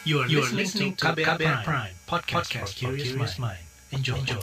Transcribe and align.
You 0.00 0.24
are, 0.24 0.28
you 0.32 0.40
are 0.40 0.48
listening 0.56 0.96
to 0.96 1.12
KBR, 1.12 1.36
Prime, 1.36 1.60
Prime 1.60 1.92
podcast, 2.08 2.48
podcast 2.48 2.72
for 2.72 2.96
curious 2.96 3.36
mind. 3.36 3.60
Enjoy. 3.92 4.16
Enjoy. 4.16 4.40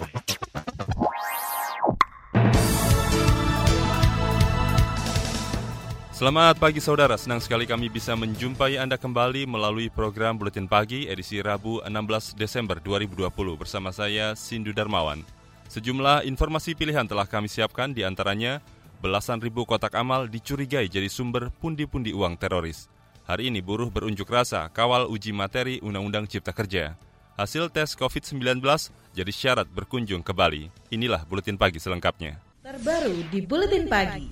Selamat 6.13 6.61
pagi 6.61 6.77
saudara, 6.77 7.17
senang 7.17 7.41
sekali 7.41 7.65
kami 7.65 7.89
bisa 7.89 8.13
menjumpai 8.13 8.77
Anda 8.77 9.01
kembali 9.01 9.49
melalui 9.49 9.89
program 9.89 10.37
Buletin 10.37 10.69
Pagi 10.69 11.09
edisi 11.09 11.41
Rabu 11.41 11.81
16 11.81 12.37
Desember 12.37 12.77
2020 12.77 13.25
bersama 13.57 13.89
saya 13.89 14.37
Sindu 14.37 14.77
Darmawan. 14.77 15.25
Sejumlah 15.73 16.21
informasi 16.29 16.77
pilihan 16.77 17.09
telah 17.09 17.25
kami 17.25 17.49
siapkan 17.49 17.97
di 17.97 18.05
antaranya 18.05 18.61
belasan 19.01 19.41
ribu 19.41 19.65
kotak 19.65 19.97
amal 19.97 20.29
dicurigai 20.29 20.85
jadi 20.85 21.09
sumber 21.09 21.49
pundi-pundi 21.49 22.13
uang 22.13 22.37
teroris. 22.37 22.93
Hari 23.27 23.51
ini 23.51 23.59
buruh 23.59 23.91
berunjuk 23.91 24.23
rasa 24.31 24.71
kawal 24.71 25.11
uji 25.11 25.35
materi 25.35 25.83
Undang-Undang 25.83 26.31
Cipta 26.31 26.55
Kerja. 26.55 26.95
Hasil 27.35 27.67
tes 27.75 27.91
COVID-19 27.99 28.63
jadi 29.11 29.31
syarat 29.35 29.67
berkunjung 29.67 30.23
ke 30.23 30.31
Bali. 30.31 30.71
Inilah 30.95 31.27
Buletin 31.27 31.59
Pagi 31.59 31.75
selengkapnya. 31.75 32.39
Terbaru 32.63 33.27
di 33.27 33.43
Buletin 33.43 33.91
Pagi. 33.91 34.31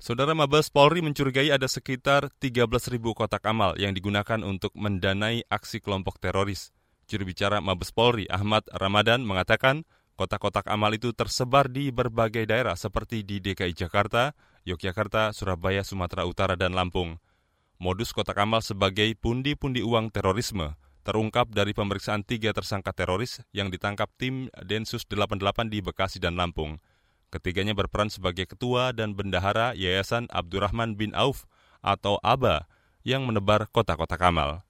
Saudara 0.00 0.32
Mabes 0.32 0.72
Polri 0.72 1.04
mencurigai 1.04 1.52
ada 1.52 1.68
sekitar 1.68 2.32
13.000 2.40 3.04
kotak 3.12 3.44
amal 3.44 3.76
yang 3.76 3.92
digunakan 3.92 4.40
untuk 4.40 4.72
mendanai 4.80 5.44
aksi 5.52 5.84
kelompok 5.84 6.16
teroris. 6.16 6.72
Juru 7.04 7.28
bicara 7.28 7.60
Mabes 7.60 7.92
Polri 7.92 8.24
Ahmad 8.32 8.64
Ramadan 8.72 9.28
mengatakan 9.28 9.84
kotak-kotak 10.16 10.64
amal 10.72 10.88
itu 10.96 11.12
tersebar 11.12 11.68
di 11.68 11.92
berbagai 11.92 12.48
daerah 12.48 12.80
seperti 12.80 13.28
di 13.28 13.44
DKI 13.44 13.76
Jakarta, 13.76 14.32
Yogyakarta, 14.64 15.36
Surabaya, 15.36 15.84
Sumatera 15.84 16.24
Utara, 16.24 16.56
dan 16.56 16.72
Lampung. 16.72 17.20
Modus 17.82 18.14
kotak 18.14 18.38
amal 18.38 18.62
sebagai 18.62 19.10
pundi-pundi 19.18 19.82
uang 19.82 20.14
terorisme 20.14 20.78
terungkap 21.02 21.50
dari 21.50 21.74
pemeriksaan 21.74 22.22
tiga 22.22 22.54
tersangka 22.54 22.94
teroris 22.94 23.42
yang 23.50 23.74
ditangkap 23.74 24.06
tim 24.14 24.46
Densus 24.62 25.02
88 25.10 25.66
di 25.66 25.82
Bekasi 25.82 26.22
dan 26.22 26.38
Lampung. 26.38 26.78
Ketiganya 27.34 27.74
berperan 27.74 28.06
sebagai 28.06 28.46
ketua 28.46 28.94
dan 28.94 29.18
bendahara 29.18 29.74
Yayasan 29.74 30.30
Abdurrahman 30.30 30.94
bin 30.94 31.10
Auf 31.18 31.50
atau 31.82 32.22
ABA 32.22 32.70
yang 33.02 33.26
menebar 33.26 33.66
kotak-kotak 33.66 34.22
amal. 34.30 34.62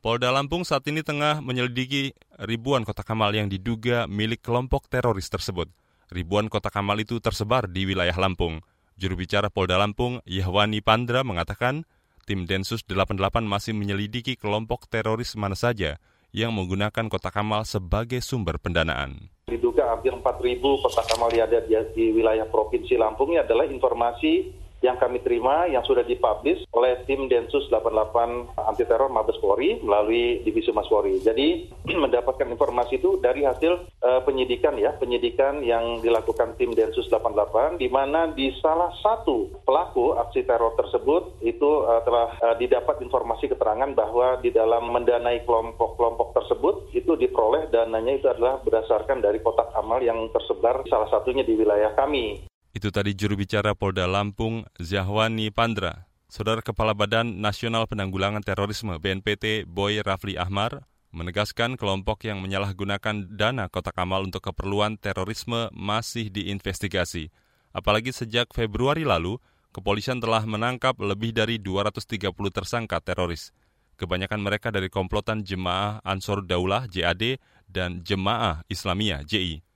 Polda 0.00 0.32
Lampung 0.32 0.64
saat 0.64 0.88
ini 0.88 1.04
tengah 1.04 1.44
menyelidiki 1.44 2.16
ribuan 2.48 2.80
kotak 2.88 3.12
amal 3.12 3.28
yang 3.36 3.52
diduga 3.52 4.08
milik 4.08 4.40
kelompok 4.40 4.88
teroris 4.88 5.28
tersebut. 5.28 5.68
Ribuan 6.08 6.48
kotak 6.48 6.72
amal 6.80 6.96
itu 6.96 7.20
tersebar 7.20 7.68
di 7.68 7.84
wilayah 7.84 8.16
Lampung. 8.16 8.64
Juru 8.96 9.20
bicara 9.20 9.52
Polda 9.52 9.76
Lampung, 9.76 10.24
Yahwani 10.24 10.80
Pandra, 10.80 11.20
mengatakan 11.28 11.84
tim 12.28 12.44
Densus 12.44 12.84
88 12.84 13.40
masih 13.48 13.72
menyelidiki 13.72 14.36
kelompok 14.36 14.84
teroris 14.84 15.32
mana 15.32 15.56
saja 15.56 15.96
yang 16.28 16.52
menggunakan 16.52 17.08
kotak 17.08 17.40
amal 17.40 17.64
sebagai 17.64 18.20
sumber 18.20 18.60
pendanaan. 18.60 19.32
Diduga 19.48 19.96
hampir 19.96 20.12
4.000 20.12 20.60
kotak 20.60 21.08
amal 21.16 21.32
yang 21.32 21.48
ada 21.48 21.64
di, 21.64 21.72
di 21.96 22.12
wilayah 22.12 22.44
Provinsi 22.44 23.00
Lampung 23.00 23.32
ini 23.32 23.40
adalah 23.40 23.64
informasi 23.64 24.52
yang 24.80 24.94
kami 24.96 25.18
terima 25.22 25.66
yang 25.66 25.82
sudah 25.82 26.06
dipublish 26.06 26.62
oleh 26.70 27.02
tim 27.04 27.26
Densus 27.26 27.66
88 27.66 28.54
anti 28.54 28.84
teror 28.86 29.10
Mabes 29.10 29.38
Polri 29.42 29.82
melalui 29.82 30.42
Divisi 30.46 30.70
Mas 30.70 30.86
Polri. 30.86 31.18
Jadi 31.18 31.66
mendapatkan 32.04 32.46
informasi 32.46 33.02
itu 33.02 33.18
dari 33.18 33.42
hasil 33.42 33.90
uh, 34.02 34.20
penyidikan 34.22 34.78
ya, 34.78 34.94
penyidikan 34.94 35.66
yang 35.66 35.98
dilakukan 35.98 36.54
tim 36.54 36.70
Densus 36.78 37.10
88 37.10 37.82
di 37.82 37.90
mana 37.90 38.30
di 38.30 38.54
salah 38.62 38.94
satu 39.02 39.50
pelaku 39.66 40.14
aksi 40.14 40.46
teror 40.46 40.78
tersebut 40.78 41.42
itu 41.42 41.82
uh, 41.82 42.02
telah 42.06 42.30
uh, 42.38 42.56
didapat 42.56 43.02
informasi 43.02 43.50
keterangan 43.50 43.90
bahwa 43.98 44.38
di 44.38 44.54
dalam 44.54 44.94
mendanai 44.94 45.42
kelompok-kelompok 45.42 46.38
tersebut 46.38 46.74
itu 46.94 47.18
diperoleh 47.18 47.66
dananya 47.74 48.14
itu 48.14 48.26
adalah 48.30 48.62
berdasarkan 48.62 49.18
dari 49.18 49.42
kotak 49.42 49.74
amal 49.74 49.98
yang 49.98 50.30
tersebar 50.30 50.86
salah 50.86 51.10
satunya 51.10 51.42
di 51.42 51.58
wilayah 51.58 51.92
kami. 51.98 52.47
Itu 52.76 52.92
tadi 52.92 53.16
juru 53.16 53.40
bicara 53.40 53.72
Polda 53.72 54.04
Lampung, 54.04 54.68
Zahwani 54.76 55.48
Pandra. 55.48 56.04
Saudara 56.28 56.60
Kepala 56.60 56.92
Badan 56.92 57.40
Nasional 57.40 57.88
Penanggulangan 57.88 58.44
Terorisme 58.44 59.00
BNPT 59.00 59.64
Boy 59.64 60.04
Rafli 60.04 60.36
Ahmar 60.36 60.84
menegaskan 61.08 61.80
kelompok 61.80 62.28
yang 62.28 62.44
menyalahgunakan 62.44 63.32
dana 63.32 63.72
kotak 63.72 63.96
amal 63.96 64.28
untuk 64.28 64.44
keperluan 64.44 65.00
terorisme 65.00 65.72
masih 65.72 66.28
diinvestigasi. 66.28 67.32
Apalagi 67.72 68.12
sejak 68.12 68.52
Februari 68.52 69.08
lalu, 69.08 69.40
kepolisian 69.72 70.20
telah 70.20 70.44
menangkap 70.44 71.00
lebih 71.00 71.32
dari 71.32 71.56
230 71.56 72.28
tersangka 72.52 73.00
teroris. 73.00 73.56
Kebanyakan 73.96 74.44
mereka 74.44 74.68
dari 74.68 74.92
komplotan 74.92 75.42
Jemaah 75.42 76.04
Ansor 76.04 76.44
Daulah 76.44 76.84
JAD 76.86 77.40
dan 77.64 78.04
Jemaah 78.04 78.62
Islamiyah 78.68 79.24
JI. 79.24 79.67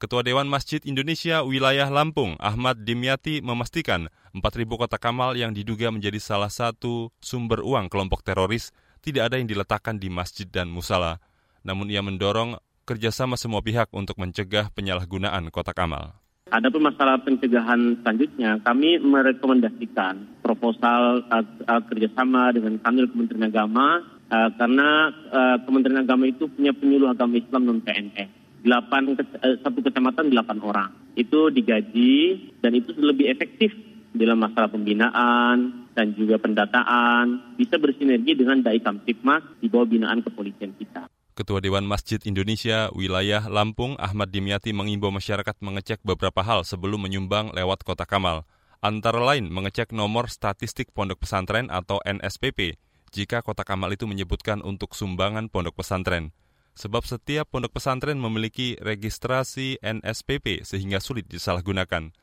Ketua 0.00 0.24
Dewan 0.24 0.48
Masjid 0.48 0.80
Indonesia 0.88 1.44
Wilayah 1.44 1.92
Lampung, 1.92 2.32
Ahmad 2.40 2.88
Dimyati, 2.88 3.44
memastikan 3.44 4.08
4.000 4.32 4.64
kotak 4.80 5.04
amal 5.04 5.36
yang 5.36 5.52
diduga 5.52 5.92
menjadi 5.92 6.16
salah 6.16 6.48
satu 6.48 7.12
sumber 7.20 7.60
uang 7.60 7.92
kelompok 7.92 8.24
teroris 8.24 8.72
tidak 9.04 9.28
ada 9.28 9.36
yang 9.36 9.44
diletakkan 9.44 10.00
di 10.00 10.08
masjid 10.08 10.48
dan 10.48 10.72
musala. 10.72 11.20
Namun 11.68 11.92
ia 11.92 12.00
mendorong 12.00 12.56
kerjasama 12.88 13.36
semua 13.36 13.60
pihak 13.60 13.92
untuk 13.92 14.16
mencegah 14.16 14.72
penyalahgunaan 14.72 15.52
kotak 15.52 15.76
amal. 15.84 16.16
Ada 16.48 16.72
pun 16.72 16.80
masalah 16.80 17.20
pencegahan 17.20 18.00
selanjutnya, 18.00 18.56
kami 18.64 19.04
merekomendasikan 19.04 20.40
proposal 20.40 21.28
uh, 21.28 21.44
uh, 21.44 21.82
kerjasama 21.92 22.56
dengan 22.56 22.80
kanwil 22.80 23.04
Kementerian 23.12 23.52
Agama 23.52 24.00
uh, 24.32 24.48
karena 24.56 25.12
uh, 25.28 25.56
Kementerian 25.68 26.08
Agama 26.08 26.24
itu 26.24 26.48
punya 26.48 26.72
penyuluh 26.72 27.12
agama 27.12 27.36
Islam 27.36 27.68
non 27.68 27.84
PNS 27.84 28.39
delapan 28.60 29.16
eh, 29.16 29.56
satu 29.60 29.78
kecamatan 29.80 30.28
delapan 30.28 30.58
orang 30.60 30.90
itu 31.16 31.50
digaji 31.50 32.14
dan 32.60 32.72
itu 32.76 32.94
lebih 32.96 33.28
efektif 33.32 33.72
dalam 34.10 34.42
masalah 34.42 34.70
pembinaan 34.70 35.86
dan 35.94 36.06
juga 36.14 36.38
pendataan 36.38 37.56
bisa 37.58 37.78
bersinergi 37.78 38.34
dengan 38.34 38.62
Dai 38.62 38.82
Kamtipmas 38.82 39.42
di 39.58 39.70
bawah 39.70 39.86
binaan 39.86 40.22
kepolisian 40.22 40.74
kita. 40.74 41.06
Ketua 41.34 41.62
Dewan 41.62 41.86
Masjid 41.86 42.20
Indonesia 42.26 42.92
Wilayah 42.92 43.48
Lampung 43.48 43.96
Ahmad 43.96 44.28
Dimyati 44.28 44.76
mengimbau 44.76 45.14
masyarakat 45.14 45.56
mengecek 45.62 46.02
beberapa 46.04 46.42
hal 46.44 46.66
sebelum 46.66 47.00
menyumbang 47.06 47.54
lewat 47.54 47.86
kota 47.86 48.04
Kamal. 48.04 48.44
Antara 48.80 49.20
lain 49.20 49.48
mengecek 49.48 49.92
nomor 49.92 50.28
statistik 50.28 50.90
pondok 50.92 51.24
pesantren 51.24 51.68
atau 51.72 52.00
NSPP 52.04 52.76
jika 53.14 53.40
kota 53.40 53.64
Kamal 53.64 53.94
itu 53.94 54.04
menyebutkan 54.04 54.60
untuk 54.60 54.92
sumbangan 54.92 55.48
pondok 55.48 55.80
pesantren 55.80 56.34
sebab 56.74 57.02
setiap 57.04 57.50
pondok 57.50 57.76
pesantren 57.76 58.18
memiliki 58.18 58.78
registrasi 58.80 59.78
NSPP 59.82 60.62
sehingga 60.64 61.02
sulit 61.02 61.26
disalahgunakan. 61.26 62.14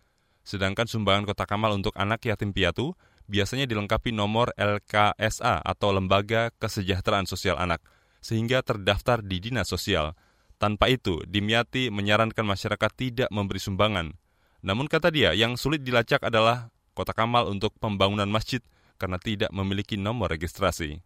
Sedangkan 0.47 0.87
sumbangan 0.87 1.27
kotak 1.27 1.51
amal 1.51 1.75
untuk 1.75 1.91
anak 1.99 2.23
yatim 2.23 2.55
piatu 2.55 2.95
biasanya 3.27 3.67
dilengkapi 3.67 4.15
nomor 4.15 4.55
LKSA 4.55 5.61
atau 5.61 5.91
Lembaga 5.91 6.49
Kesejahteraan 6.55 7.27
Sosial 7.27 7.59
Anak, 7.59 7.83
sehingga 8.23 8.63
terdaftar 8.63 9.19
di 9.21 9.43
Dinas 9.43 9.67
Sosial. 9.67 10.15
Tanpa 10.57 10.89
itu, 10.89 11.21
Dimyati 11.27 11.93
menyarankan 11.93 12.41
masyarakat 12.41 12.91
tidak 12.97 13.29
memberi 13.29 13.61
sumbangan. 13.61 14.17
Namun 14.65 14.89
kata 14.89 15.13
dia, 15.13 15.37
yang 15.37 15.53
sulit 15.53 15.85
dilacak 15.85 16.25
adalah 16.25 16.73
kotak 16.97 17.19
amal 17.21 17.45
untuk 17.45 17.77
pembangunan 17.77 18.25
masjid 18.25 18.63
karena 18.97 19.21
tidak 19.21 19.53
memiliki 19.53 20.01
nomor 20.01 20.33
registrasi. 20.33 20.97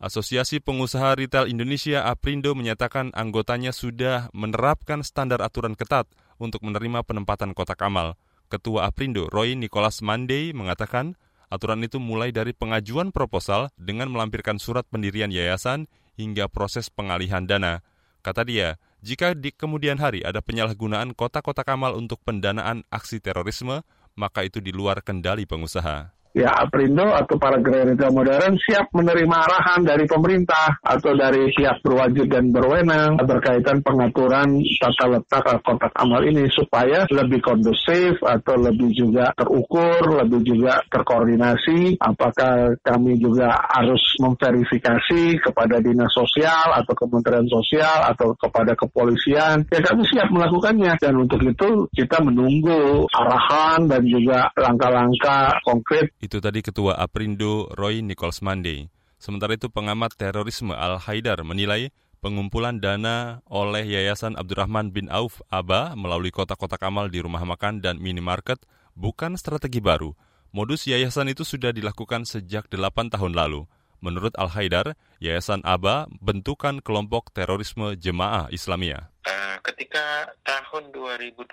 Asosiasi 0.00 0.64
Pengusaha 0.64 1.12
Retail 1.12 1.52
Indonesia 1.52 2.08
Aprindo 2.08 2.56
menyatakan 2.56 3.12
anggotanya 3.12 3.68
sudah 3.68 4.32
menerapkan 4.32 5.04
standar 5.04 5.44
aturan 5.44 5.76
ketat 5.76 6.08
untuk 6.40 6.64
menerima 6.64 7.04
penempatan 7.04 7.52
kotak 7.52 7.84
amal. 7.84 8.16
Ketua 8.48 8.88
Aprindo 8.88 9.28
Roy 9.28 9.60
Nicholas 9.60 10.00
Mandey 10.00 10.56
mengatakan 10.56 11.20
aturan 11.52 11.84
itu 11.84 12.00
mulai 12.00 12.32
dari 12.32 12.56
pengajuan 12.56 13.12
proposal 13.12 13.68
dengan 13.76 14.08
melampirkan 14.08 14.56
surat 14.56 14.88
pendirian 14.88 15.28
yayasan 15.28 15.84
hingga 16.16 16.48
proses 16.48 16.88
pengalihan 16.88 17.44
dana. 17.44 17.84
Kata 18.24 18.48
dia, 18.48 18.80
jika 19.04 19.36
di 19.36 19.52
kemudian 19.52 20.00
hari 20.00 20.24
ada 20.24 20.40
penyalahgunaan 20.40 21.12
kotak-kotak 21.12 21.68
amal 21.68 21.92
untuk 21.92 22.24
pendanaan 22.24 22.88
aksi 22.88 23.20
terorisme, 23.20 23.84
maka 24.16 24.48
itu 24.48 24.64
di 24.64 24.72
luar 24.72 25.04
kendali 25.04 25.44
pengusaha 25.44 26.19
ya 26.36 26.50
Aprindo 26.62 27.10
atau 27.10 27.36
para 27.36 27.58
retail 27.58 28.14
modern 28.14 28.54
siap 28.62 28.90
menerima 28.94 29.36
arahan 29.36 29.82
dari 29.82 30.06
pemerintah 30.06 30.78
atau 30.82 31.14
dari 31.18 31.50
pihak 31.50 31.82
berwajib 31.82 32.30
dan 32.30 32.54
berwenang 32.54 33.18
berkaitan 33.18 33.82
pengaturan 33.82 34.62
tata 34.78 35.06
letak 35.10 35.60
kotak 35.66 35.92
amal 35.98 36.22
ini 36.22 36.46
supaya 36.52 37.04
lebih 37.10 37.42
kondusif 37.42 38.20
atau 38.22 38.54
lebih 38.56 38.94
juga 38.94 39.34
terukur, 39.34 40.22
lebih 40.22 40.40
juga 40.46 40.80
terkoordinasi. 40.88 41.98
Apakah 41.98 42.78
kami 42.80 43.18
juga 43.18 43.50
harus 43.70 44.00
memverifikasi 44.22 45.40
kepada 45.42 45.82
dinas 45.82 46.12
sosial 46.14 46.76
atau 46.76 46.94
kementerian 46.94 47.46
sosial 47.48 48.06
atau 48.06 48.32
kepada 48.38 48.76
kepolisian? 48.78 49.66
Ya 49.72 49.80
kami 49.82 50.06
siap 50.06 50.30
melakukannya 50.30 50.96
dan 51.00 51.14
untuk 51.18 51.42
itu 51.42 51.90
kita 51.92 52.22
menunggu 52.22 53.08
arahan 53.10 53.88
dan 53.90 54.02
juga 54.06 54.48
langkah-langkah 54.54 55.58
konkret 55.66 56.12
itu 56.20 56.36
tadi 56.38 56.60
Ketua 56.60 57.00
Aprindo 57.00 57.72
Roy 57.72 58.04
Nichols 58.04 58.44
Mande. 58.44 58.92
Sementara 59.16 59.56
itu 59.56 59.72
pengamat 59.72 60.16
terorisme 60.16 60.76
Al-Haidar 60.76 61.44
menilai 61.44 61.92
pengumpulan 62.20 62.80
dana 62.80 63.40
oleh 63.48 63.84
Yayasan 63.88 64.36
Abdurrahman 64.36 64.92
bin 64.92 65.08
Auf 65.08 65.40
Aba 65.48 65.96
melalui 65.96 66.28
kotak-kotak 66.28 66.80
amal 66.84 67.08
di 67.08 67.24
rumah 67.24 67.44
makan 67.44 67.80
dan 67.80 67.96
minimarket 67.96 68.60
bukan 68.92 69.36
strategi 69.40 69.80
baru. 69.80 70.12
Modus 70.50 70.84
yayasan 70.90 71.30
itu 71.30 71.46
sudah 71.46 71.70
dilakukan 71.70 72.26
sejak 72.26 72.66
8 72.66 73.14
tahun 73.14 73.38
lalu. 73.38 73.70
Menurut 74.00 74.32
Al-Haidar, 74.34 74.96
Yayasan 75.20 75.60
Aba 75.62 76.08
bentukan 76.18 76.80
kelompok 76.80 77.30
terorisme 77.30 77.94
jemaah 77.94 78.48
Islamiyah. 78.48 79.12
Uh, 79.28 79.56
ketika 79.62 80.32
tahun 80.42 80.90
2012 80.90 81.44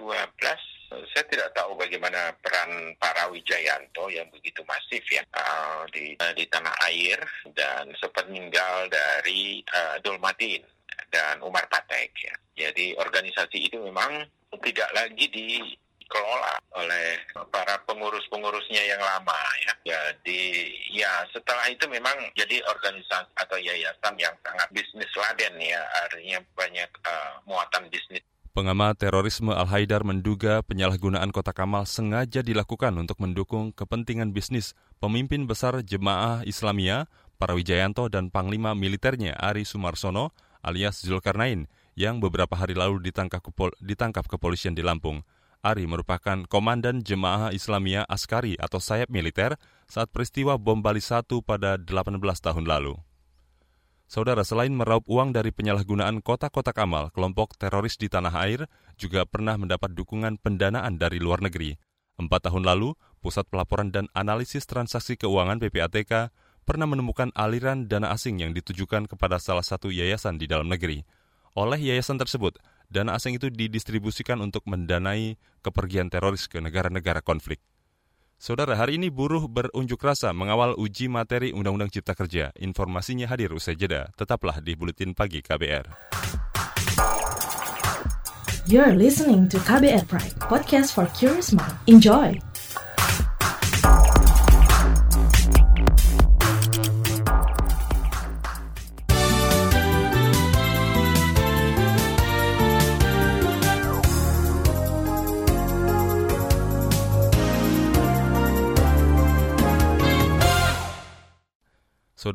saya 0.87 1.23
tidak 1.27 1.49
tahu 1.51 1.75
bagaimana 1.75 2.31
peran 2.39 2.95
para 2.95 3.27
Wijayanto 3.27 4.07
yang 4.07 4.27
begitu 4.31 4.63
masif 4.63 5.03
ya 5.11 5.23
uh, 5.35 5.83
di 5.91 6.15
uh, 6.15 6.31
di 6.31 6.47
tanah 6.47 6.71
air 6.87 7.19
dan 7.51 7.91
sepeninggal 7.99 8.87
dari 8.87 9.59
uh, 9.75 9.99
Dolmadin 9.99 10.63
dan 11.11 11.43
Umar 11.43 11.67
Patek 11.67 12.11
ya. 12.23 12.35
Jadi 12.57 12.95
organisasi 12.95 13.67
itu 13.67 13.77
memang 13.83 14.25
tidak 14.63 14.89
lagi 14.95 15.27
dikelola 15.27 16.55
oleh 16.79 17.19
para 17.51 17.77
pengurus-pengurusnya 17.83 18.81
yang 18.87 19.01
lama 19.03 19.41
ya. 19.67 19.73
Jadi 19.83 20.71
ya 20.95 21.27
setelah 21.35 21.67
itu 21.67 21.83
memang 21.91 22.15
jadi 22.33 22.63
organisasi 22.63 23.29
atau 23.35 23.57
yayasan 23.59 24.15
yang 24.15 24.33
sangat 24.41 24.67
bisnis 24.71 25.11
laden 25.19 25.55
ya, 25.59 25.83
artinya 26.07 26.39
banyak 26.55 26.89
uh, 27.03 27.43
muatan 27.43 27.91
bisnis 27.91 28.23
Pengamat 28.57 28.97
terorisme 28.97 29.53
Al-Haidar 29.53 30.01
menduga 30.01 30.65
penyalahgunaan 30.65 31.29
kotak 31.29 31.61
amal 31.61 31.85
sengaja 31.85 32.41
dilakukan 32.41 32.89
untuk 32.97 33.21
mendukung 33.21 33.69
kepentingan 33.69 34.33
bisnis 34.33 34.73
pemimpin 34.97 35.45
besar 35.45 35.85
jemaah 35.85 36.41
Islamia, 36.41 37.05
para 37.37 37.53
Wijayanto 37.53 38.09
dan 38.09 38.33
Panglima 38.33 38.73
militernya 38.73 39.37
Ari 39.37 39.61
Sumarsono 39.61 40.33
alias 40.65 41.05
Zulkarnain 41.05 41.69
yang 41.93 42.17
beberapa 42.17 42.57
hari 42.57 42.73
lalu 42.73 42.97
ditangkap, 43.05 43.45
kepol 43.45 43.77
ditangkap 43.77 44.25
kepolisian 44.25 44.73
di 44.73 44.81
Lampung. 44.81 45.21
Ari 45.61 45.85
merupakan 45.85 46.41
komandan 46.49 47.05
jemaah 47.05 47.53
Islamia 47.53 48.09
Askari 48.09 48.57
atau 48.57 48.81
sayap 48.81 49.13
militer 49.13 49.53
saat 49.85 50.09
peristiwa 50.09 50.57
bom 50.57 50.81
Bali 50.81 50.97
1 50.97 51.29
pada 51.45 51.77
18 51.77 52.09
tahun 52.17 52.65
lalu. 52.65 52.97
Saudara, 54.07 54.47
selain 54.47 54.71
meraup 54.71 55.03
uang 55.11 55.35
dari 55.35 55.51
penyalahgunaan 55.51 56.23
kotak-kotak 56.23 56.79
amal, 56.79 57.11
kelompok 57.11 57.59
teroris 57.59 57.99
di 57.99 58.07
tanah 58.07 58.31
air 58.39 58.71
juga 58.95 59.27
pernah 59.27 59.59
mendapat 59.59 59.91
dukungan 59.91 60.39
pendanaan 60.39 60.95
dari 60.95 61.19
luar 61.19 61.43
negeri. 61.43 61.75
Empat 62.15 62.47
tahun 62.47 62.63
lalu, 62.63 62.95
Pusat 63.19 63.51
Pelaporan 63.51 63.91
dan 63.91 64.07
Analisis 64.15 64.63
Transaksi 64.63 65.19
Keuangan 65.19 65.59
PPATK 65.59 66.31
pernah 66.63 66.87
menemukan 66.87 67.35
aliran 67.35 67.91
dana 67.91 68.15
asing 68.15 68.39
yang 68.39 68.55
ditujukan 68.55 69.11
kepada 69.11 69.43
salah 69.43 69.61
satu 69.61 69.91
yayasan 69.91 70.39
di 70.39 70.47
dalam 70.47 70.71
negeri. 70.71 71.03
Oleh 71.59 71.75
yayasan 71.75 72.15
tersebut, 72.15 72.63
dana 72.87 73.11
asing 73.11 73.35
itu 73.35 73.51
didistribusikan 73.51 74.39
untuk 74.39 74.63
mendanai 74.71 75.35
kepergian 75.59 76.07
teroris 76.07 76.47
ke 76.47 76.63
negara-negara 76.63 77.19
konflik. 77.19 77.59
Saudara, 78.37 78.77
hari 78.77 79.01
ini 79.01 79.09
buruh 79.09 79.49
berunjuk 79.49 79.97
rasa 79.97 80.29
mengawal 80.29 80.77
uji 80.77 81.09
materi 81.09 81.49
Undang-Undang 81.57 81.89
Cipta 81.89 82.13
Kerja. 82.13 82.53
Informasinya 82.61 83.25
hadir 83.25 83.49
usai 83.49 83.73
jeda. 83.73 84.13
Tetaplah 84.13 84.61
di 84.61 84.77
Buletin 84.77 85.17
Pagi 85.17 85.41
KBR. 85.41 85.89
You're 88.69 88.93
listening 88.93 89.49
to 89.49 89.57
KBR 89.57 90.05
Pride, 90.05 90.37
podcast 90.37 90.93
for 90.93 91.09
curious 91.17 91.49
mind. 91.49 91.81
Enjoy! 91.89 92.37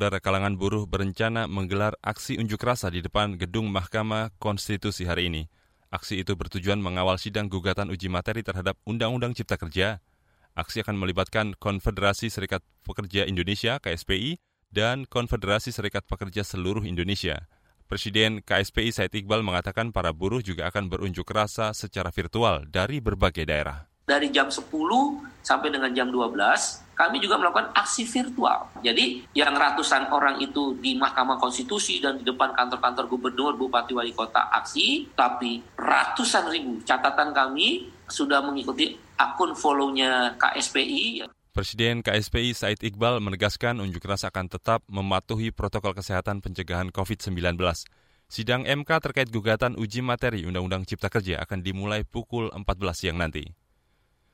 Saudara 0.03 0.19
kalangan 0.19 0.59
buruh 0.59 0.83
berencana 0.83 1.47
menggelar 1.47 1.95
aksi 2.03 2.35
unjuk 2.35 2.59
rasa 2.59 2.91
di 2.91 2.99
depan 2.99 3.39
gedung 3.39 3.71
Mahkamah 3.71 4.35
Konstitusi 4.35 5.07
hari 5.07 5.31
ini. 5.31 5.47
Aksi 5.95 6.19
itu 6.19 6.35
bertujuan 6.35 6.75
mengawal 6.75 7.15
sidang 7.15 7.47
gugatan 7.47 7.87
uji 7.87 8.11
materi 8.11 8.43
terhadap 8.43 8.75
Undang-Undang 8.83 9.31
Cipta 9.31 9.55
Kerja. 9.55 10.03
Aksi 10.59 10.83
akan 10.83 10.99
melibatkan 10.99 11.55
Konfederasi 11.55 12.27
Serikat 12.27 12.67
Pekerja 12.83 13.23
Indonesia 13.23 13.79
(KSPI) 13.79 14.43
dan 14.75 15.07
Konfederasi 15.07 15.71
Serikat 15.71 16.03
Pekerja 16.03 16.43
Seluruh 16.43 16.83
Indonesia. 16.83 17.47
Presiden 17.87 18.43
KSPI 18.43 18.91
Said 18.91 19.15
Iqbal 19.15 19.39
mengatakan 19.39 19.95
para 19.95 20.11
buruh 20.11 20.43
juga 20.43 20.67
akan 20.67 20.91
berunjuk 20.91 21.31
rasa 21.31 21.71
secara 21.71 22.11
virtual 22.11 22.67
dari 22.67 22.99
berbagai 22.99 23.47
daerah. 23.47 23.92
Dari 24.03 24.27
jam 24.35 24.51
10 24.51 24.67
sampai 25.43 25.69
dengan 25.71 25.91
jam 25.95 26.11
12 26.11 26.83
kami 26.93 27.17
juga 27.17 27.41
melakukan 27.41 27.73
aksi 27.73 28.05
virtual. 28.05 28.69
Jadi 28.85 29.25
yang 29.33 29.57
ratusan 29.57 30.13
orang 30.13 30.37
itu 30.39 30.77
di 30.77 30.93
Mahkamah 30.93 31.41
Konstitusi 31.41 31.97
dan 31.97 32.21
di 32.21 32.23
depan 32.23 32.53
kantor-kantor 32.53 33.05
gubernur, 33.09 33.53
bupati, 33.57 33.97
wali 33.97 34.13
kota 34.13 34.53
aksi, 34.53 35.09
tapi 35.17 35.59
ratusan 35.73 36.53
ribu 36.53 36.79
catatan 36.85 37.33
kami 37.33 37.89
sudah 38.05 38.45
mengikuti 38.45 38.93
akun 39.17 39.57
follow-nya 39.57 40.37
KSPI. 40.37 41.25
Presiden 41.53 42.01
KSPI 42.01 42.57
Said 42.57 42.81
Iqbal 42.81 43.21
menegaskan 43.21 43.77
unjuk 43.77 44.01
rasa 44.09 44.33
akan 44.33 44.49
tetap 44.49 44.81
mematuhi 44.89 45.53
protokol 45.53 45.93
kesehatan 45.93 46.41
pencegahan 46.41 46.89
COVID-19. 46.89 47.61
Sidang 48.25 48.65
MK 48.65 48.89
terkait 48.97 49.29
gugatan 49.29 49.77
uji 49.77 50.01
materi 50.01 50.49
Undang-Undang 50.49 50.89
Cipta 50.89 51.13
Kerja 51.13 51.45
akan 51.45 51.61
dimulai 51.61 52.01
pukul 52.01 52.49
14 52.49 52.65
siang 52.97 53.21
nanti. 53.21 53.62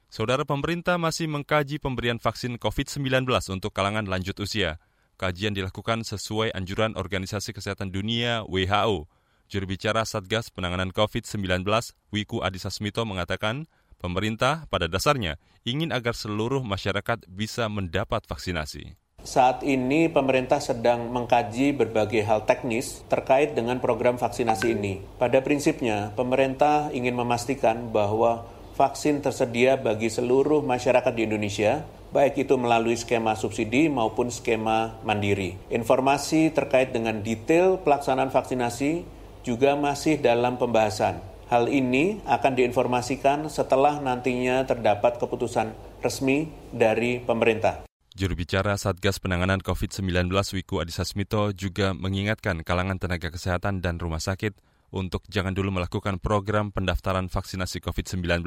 Saudara 0.10 0.42
pemerintah 0.42 0.98
masih 0.98 1.30
mengkaji 1.30 1.78
pemberian 1.78 2.18
vaksin 2.18 2.58
COVID-19 2.58 3.30
untuk 3.54 3.70
kalangan 3.70 4.10
lanjut 4.10 4.34
usia. 4.42 4.82
Kajian 5.22 5.54
dilakukan 5.54 6.02
sesuai 6.02 6.50
anjuran 6.58 6.98
Organisasi 6.98 7.54
Kesehatan 7.54 7.94
Dunia 7.94 8.42
WHO. 8.50 9.06
Juru 9.54 9.66
bicara 9.70 10.02
Satgas 10.10 10.50
Penanganan 10.50 10.90
COVID-19, 10.98 11.62
Wiku 12.10 12.42
Adhisa 12.42 12.74
Smito 12.74 13.06
mengatakan, 13.06 13.70
pemerintah 14.02 14.66
pada 14.74 14.90
dasarnya 14.90 15.38
ingin 15.62 15.94
agar 15.94 16.18
seluruh 16.18 16.66
masyarakat 16.66 17.30
bisa 17.30 17.70
mendapat 17.70 18.26
vaksinasi. 18.26 18.98
Saat 19.22 19.62
ini 19.62 20.10
pemerintah 20.10 20.58
sedang 20.58 21.14
mengkaji 21.14 21.78
berbagai 21.78 22.26
hal 22.26 22.50
teknis 22.50 23.06
terkait 23.14 23.54
dengan 23.54 23.78
program 23.78 24.18
vaksinasi 24.18 24.74
ini. 24.74 25.06
Pada 25.22 25.38
prinsipnya, 25.46 26.18
pemerintah 26.18 26.90
ingin 26.98 27.14
memastikan 27.14 27.94
bahwa 27.94 28.58
vaksin 28.80 29.20
tersedia 29.20 29.76
bagi 29.76 30.08
seluruh 30.08 30.64
masyarakat 30.64 31.12
di 31.12 31.28
Indonesia, 31.28 31.84
baik 32.16 32.48
itu 32.48 32.56
melalui 32.56 32.96
skema 32.96 33.36
subsidi 33.36 33.92
maupun 33.92 34.32
skema 34.32 34.96
mandiri. 35.04 35.60
Informasi 35.68 36.56
terkait 36.56 36.96
dengan 36.96 37.20
detail 37.20 37.84
pelaksanaan 37.84 38.32
vaksinasi 38.32 39.04
juga 39.44 39.76
masih 39.76 40.24
dalam 40.24 40.56
pembahasan. 40.56 41.20
Hal 41.52 41.68
ini 41.68 42.24
akan 42.24 42.56
diinformasikan 42.56 43.52
setelah 43.52 44.00
nantinya 44.00 44.64
terdapat 44.64 45.20
keputusan 45.20 45.76
resmi 46.00 46.48
dari 46.72 47.20
pemerintah. 47.20 47.84
Juru 48.16 48.36
bicara 48.40 48.80
Satgas 48.80 49.20
Penanganan 49.20 49.60
COVID-19 49.60 50.32
Wiku 50.56 50.80
Adhisa 50.80 51.04
Smito 51.04 51.52
juga 51.52 51.92
mengingatkan 51.92 52.64
kalangan 52.64 52.96
tenaga 52.96 53.28
kesehatan 53.28 53.84
dan 53.84 54.00
rumah 54.00 54.24
sakit 54.24 54.69
untuk 54.90 55.26
jangan 55.30 55.54
dulu 55.54 55.74
melakukan 55.82 56.18
program 56.18 56.74
pendaftaran 56.74 57.30
vaksinasi 57.30 57.82
COVID-19. 57.82 58.46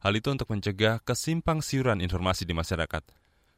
Hal 0.00 0.12
itu 0.12 0.28
untuk 0.28 0.48
mencegah 0.52 1.00
kesimpang 1.04 1.64
siuran 1.64 2.04
informasi 2.04 2.44
di 2.44 2.52
masyarakat. 2.52 3.02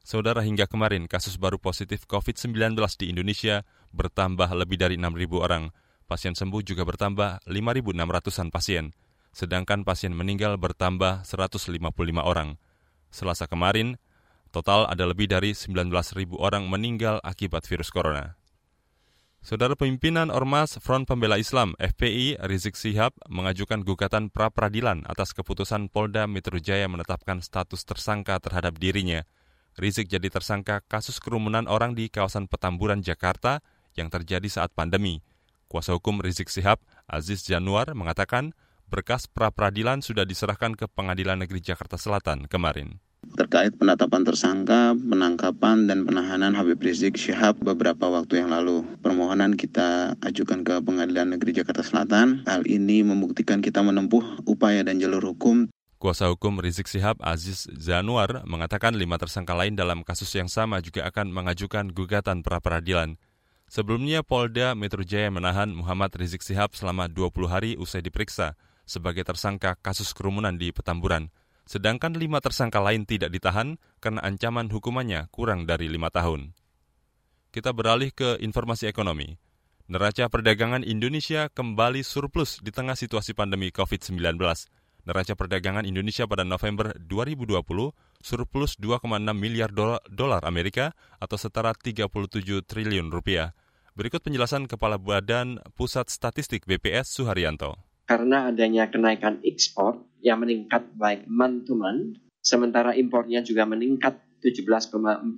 Saudara 0.06 0.40
hingga 0.40 0.64
kemarin 0.64 1.04
kasus 1.04 1.36
baru 1.36 1.60
positif 1.60 2.08
COVID-19 2.08 2.78
di 2.96 3.12
Indonesia 3.12 3.66
bertambah 3.92 4.48
lebih 4.56 4.80
dari 4.80 4.96
6.000 4.96 5.36
orang. 5.36 5.74
Pasien 6.08 6.32
sembuh 6.32 6.64
juga 6.64 6.88
bertambah 6.88 7.44
5.600-an 7.44 8.48
pasien. 8.48 8.96
Sedangkan 9.36 9.84
pasien 9.84 10.16
meninggal 10.16 10.56
bertambah 10.56 11.28
155 11.28 11.76
orang. 12.24 12.56
Selasa 13.12 13.44
kemarin, 13.44 14.00
total 14.48 14.88
ada 14.88 15.04
lebih 15.04 15.28
dari 15.28 15.52
19.000 15.52 15.92
orang 16.40 16.64
meninggal 16.64 17.20
akibat 17.20 17.68
virus 17.68 17.92
corona. 17.92 18.40
Saudara 19.38 19.78
pimpinan 19.78 20.34
Ormas 20.34 20.82
Front 20.82 21.06
Pembela 21.06 21.38
Islam 21.38 21.78
FPI 21.78 22.42
Rizik 22.42 22.74
Sihab 22.74 23.14
mengajukan 23.30 23.86
gugatan 23.86 24.34
pra 24.34 24.50
peradilan 24.50 25.06
atas 25.06 25.30
keputusan 25.30 25.94
Polda 25.94 26.26
Metro 26.26 26.58
Jaya 26.58 26.90
menetapkan 26.90 27.38
status 27.38 27.86
tersangka 27.86 28.42
terhadap 28.42 28.74
dirinya. 28.82 29.22
Rizik 29.78 30.10
jadi 30.10 30.26
tersangka 30.26 30.82
kasus 30.90 31.22
kerumunan 31.22 31.70
orang 31.70 31.94
di 31.94 32.10
kawasan 32.10 32.50
Petamburan 32.50 32.98
Jakarta 32.98 33.62
yang 33.94 34.10
terjadi 34.10 34.50
saat 34.50 34.74
pandemi. 34.74 35.22
Kuasa 35.70 35.94
hukum 35.94 36.18
Rizik 36.18 36.50
Sihab, 36.50 36.82
Aziz 37.06 37.46
Januar, 37.46 37.94
mengatakan 37.94 38.58
berkas 38.90 39.30
pra 39.30 39.54
peradilan 39.54 40.02
sudah 40.02 40.26
diserahkan 40.26 40.74
ke 40.74 40.90
Pengadilan 40.90 41.38
Negeri 41.38 41.62
Jakarta 41.62 41.94
Selatan 41.94 42.50
kemarin. 42.50 42.98
Terkait 43.36 43.74
penetapan 43.76 44.24
tersangka, 44.24 44.96
penangkapan, 44.96 45.90
dan 45.90 46.06
penahanan 46.08 46.54
Habib 46.54 46.80
Rizik 46.80 47.18
Syihab 47.18 47.58
beberapa 47.60 48.08
waktu 48.08 48.40
yang 48.40 48.54
lalu. 48.54 48.86
Permohonan 49.04 49.58
kita 49.58 50.16
ajukan 50.24 50.64
ke 50.64 50.80
Pengadilan 50.80 51.34
Negeri 51.34 51.60
Jakarta 51.60 51.82
Selatan. 51.82 52.46
Hal 52.46 52.64
ini 52.64 53.04
membuktikan 53.04 53.60
kita 53.60 53.84
menempuh 53.84 54.46
upaya 54.48 54.80
dan 54.86 55.02
jalur 55.02 55.34
hukum 55.34 55.68
Kuasa 55.98 56.30
hukum 56.30 56.62
Rizik 56.62 56.86
Sihab 56.86 57.18
Aziz 57.18 57.66
Zanuar 57.74 58.46
mengatakan 58.46 58.94
lima 58.94 59.18
tersangka 59.18 59.50
lain 59.58 59.74
dalam 59.74 60.06
kasus 60.06 60.30
yang 60.30 60.46
sama 60.46 60.78
juga 60.78 61.02
akan 61.10 61.34
mengajukan 61.34 61.90
gugatan 61.90 62.46
pra-peradilan. 62.46 63.18
Sebelumnya 63.66 64.22
Polda 64.22 64.78
Metro 64.78 65.02
Jaya 65.02 65.26
menahan 65.26 65.74
Muhammad 65.74 66.14
Rizik 66.14 66.46
Sihab 66.46 66.78
selama 66.78 67.10
20 67.10 67.50
hari 67.50 67.74
usai 67.74 67.98
diperiksa 67.98 68.54
sebagai 68.86 69.26
tersangka 69.26 69.74
kasus 69.82 70.14
kerumunan 70.14 70.54
di 70.54 70.70
Petamburan. 70.70 71.34
Sedangkan 71.68 72.16
lima 72.16 72.40
tersangka 72.40 72.80
lain 72.80 73.04
tidak 73.04 73.28
ditahan 73.28 73.76
karena 74.00 74.24
ancaman 74.24 74.72
hukumannya 74.72 75.28
kurang 75.28 75.68
dari 75.68 75.92
lima 75.92 76.08
tahun. 76.08 76.56
Kita 77.52 77.76
beralih 77.76 78.08
ke 78.08 78.40
informasi 78.40 78.88
ekonomi. 78.88 79.36
Neraca 79.84 80.32
perdagangan 80.32 80.80
Indonesia 80.80 81.52
kembali 81.52 82.00
surplus 82.00 82.64
di 82.64 82.72
tengah 82.72 82.96
situasi 82.96 83.36
pandemi 83.36 83.68
COVID-19. 83.68 84.40
Neraca 85.04 85.32
perdagangan 85.36 85.84
Indonesia 85.84 86.24
pada 86.24 86.40
November 86.40 86.96
2020 87.04 87.60
surplus 88.24 88.80
2,6 88.80 89.04
miliar 89.36 89.68
dolar 90.08 90.42
Amerika 90.48 90.96
atau 91.20 91.36
setara 91.36 91.76
37 91.76 92.08
triliun 92.64 93.12
rupiah. 93.12 93.52
Berikut 93.92 94.24
penjelasan 94.24 94.64
Kepala 94.64 94.96
Badan 94.96 95.60
Pusat 95.76 96.08
Statistik 96.08 96.64
BPS 96.64 97.12
Suharyanto. 97.12 97.76
Karena 98.08 98.48
adanya 98.48 98.88
kenaikan 98.88 99.44
ekspor 99.44 100.07
yang 100.24 100.42
meningkat 100.42 100.90
baik 100.94 101.26
month 101.30 101.68
to 101.70 101.74
month, 101.78 102.18
sementara 102.42 102.94
impornya 102.94 103.42
juga 103.44 103.66
meningkat 103.68 104.18
17,14 104.40 105.34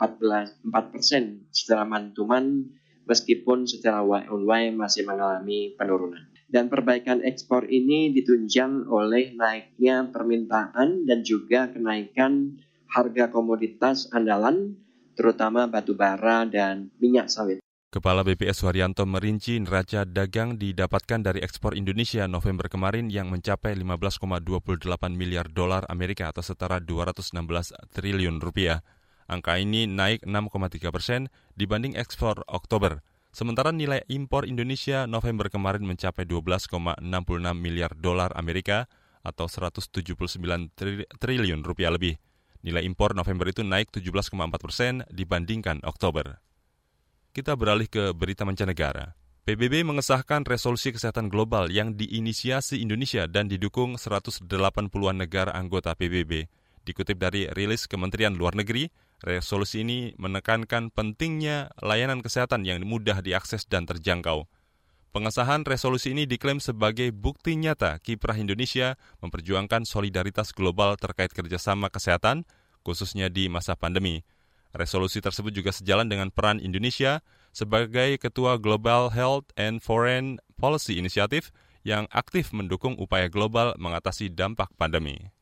persen 0.92 1.48
secara 1.48 1.88
month 1.88 2.16
to 2.16 2.28
month, 2.28 2.68
meskipun 3.08 3.64
secara 3.64 4.04
Y 4.04 4.28
on 4.28 4.44
masih 4.76 5.08
mengalami 5.08 5.72
penurunan 5.74 6.30
dan 6.50 6.66
perbaikan 6.66 7.22
ekspor 7.22 7.70
ini 7.70 8.10
ditunjang 8.10 8.90
oleh 8.90 9.32
naiknya 9.38 10.10
permintaan 10.10 11.06
dan 11.06 11.22
juga 11.22 11.70
kenaikan 11.70 12.58
harga 12.90 13.30
komoditas 13.30 14.10
andalan 14.10 14.74
terutama 15.14 15.70
batu 15.70 15.94
bara 15.94 16.42
dan 16.42 16.90
minyak 16.98 17.30
sawit. 17.30 17.59
Kepala 17.90 18.22
BPS 18.22 18.62
Suharyanto 18.62 19.02
merinci 19.02 19.58
neraca 19.58 20.06
dagang 20.06 20.54
didapatkan 20.62 21.26
dari 21.26 21.42
ekspor 21.42 21.74
Indonesia 21.74 22.30
November 22.30 22.70
kemarin 22.70 23.10
yang 23.10 23.34
mencapai 23.34 23.74
15,28 23.74 24.86
miliar 25.10 25.50
dolar 25.50 25.82
Amerika 25.90 26.30
atau 26.30 26.38
setara 26.38 26.78
216 26.78 27.34
triliun 27.90 28.38
rupiah. 28.38 28.86
Angka 29.26 29.58
ini 29.58 29.90
naik 29.90 30.22
6,3 30.22 30.94
persen 30.94 31.34
dibanding 31.58 31.98
ekspor 31.98 32.46
Oktober. 32.46 33.02
Sementara 33.34 33.74
nilai 33.74 34.06
impor 34.06 34.46
Indonesia 34.46 35.10
November 35.10 35.50
kemarin 35.50 35.82
mencapai 35.82 36.30
12,66 36.30 37.02
miliar 37.58 37.90
dolar 37.98 38.30
Amerika 38.38 38.86
atau 39.26 39.50
179 39.50 39.98
triliun 41.18 41.66
rupiah 41.66 41.90
lebih. 41.90 42.22
Nilai 42.62 42.86
impor 42.86 43.18
November 43.18 43.50
itu 43.50 43.66
naik 43.66 43.90
17,4 43.90 44.30
persen 44.62 45.02
dibandingkan 45.10 45.82
Oktober. 45.82 46.38
Kita 47.30 47.54
beralih 47.54 47.86
ke 47.86 48.10
berita 48.10 48.42
mancanegara. 48.42 49.14
PBB 49.46 49.86
mengesahkan 49.86 50.42
resolusi 50.44 50.90
kesehatan 50.90 51.30
global 51.30 51.70
yang 51.70 51.94
diinisiasi 51.94 52.82
Indonesia 52.82 53.30
dan 53.30 53.46
didukung 53.46 53.96
180-an 53.96 55.16
negara 55.16 55.54
anggota 55.54 55.94
PBB. 55.94 56.50
Dikutip 56.82 57.16
dari 57.20 57.46
rilis 57.54 57.86
Kementerian 57.86 58.34
Luar 58.34 58.58
Negeri, 58.58 58.90
Resolusi 59.20 59.84
ini 59.84 60.16
menekankan 60.16 60.88
pentingnya 60.88 61.68
layanan 61.84 62.24
kesehatan 62.24 62.64
yang 62.64 62.80
mudah 62.88 63.20
diakses 63.20 63.68
dan 63.68 63.84
terjangkau. 63.84 64.48
Pengesahan 65.12 65.68
resolusi 65.68 66.16
ini 66.16 66.24
diklaim 66.24 66.56
sebagai 66.56 67.12
bukti 67.12 67.52
nyata 67.52 68.00
kiprah 68.00 68.40
Indonesia 68.40 68.96
memperjuangkan 69.20 69.84
solidaritas 69.84 70.56
global 70.56 70.96
terkait 70.96 71.36
kerjasama 71.36 71.92
kesehatan, 71.92 72.48
khususnya 72.80 73.28
di 73.28 73.52
masa 73.52 73.76
pandemi. 73.76 74.24
Resolusi 74.70 75.18
tersebut 75.18 75.50
juga 75.50 75.74
sejalan 75.74 76.06
dengan 76.06 76.30
peran 76.30 76.62
Indonesia 76.62 77.26
sebagai 77.50 78.22
Ketua 78.22 78.54
Global 78.54 79.10
Health 79.10 79.50
and 79.58 79.82
Foreign 79.82 80.38
Policy 80.54 80.94
Initiative 80.94 81.50
yang 81.82 82.06
aktif 82.14 82.54
mendukung 82.54 82.94
upaya 83.00 83.26
global 83.26 83.74
mengatasi 83.80 84.30
dampak 84.30 84.70
pandemi. 84.76 85.32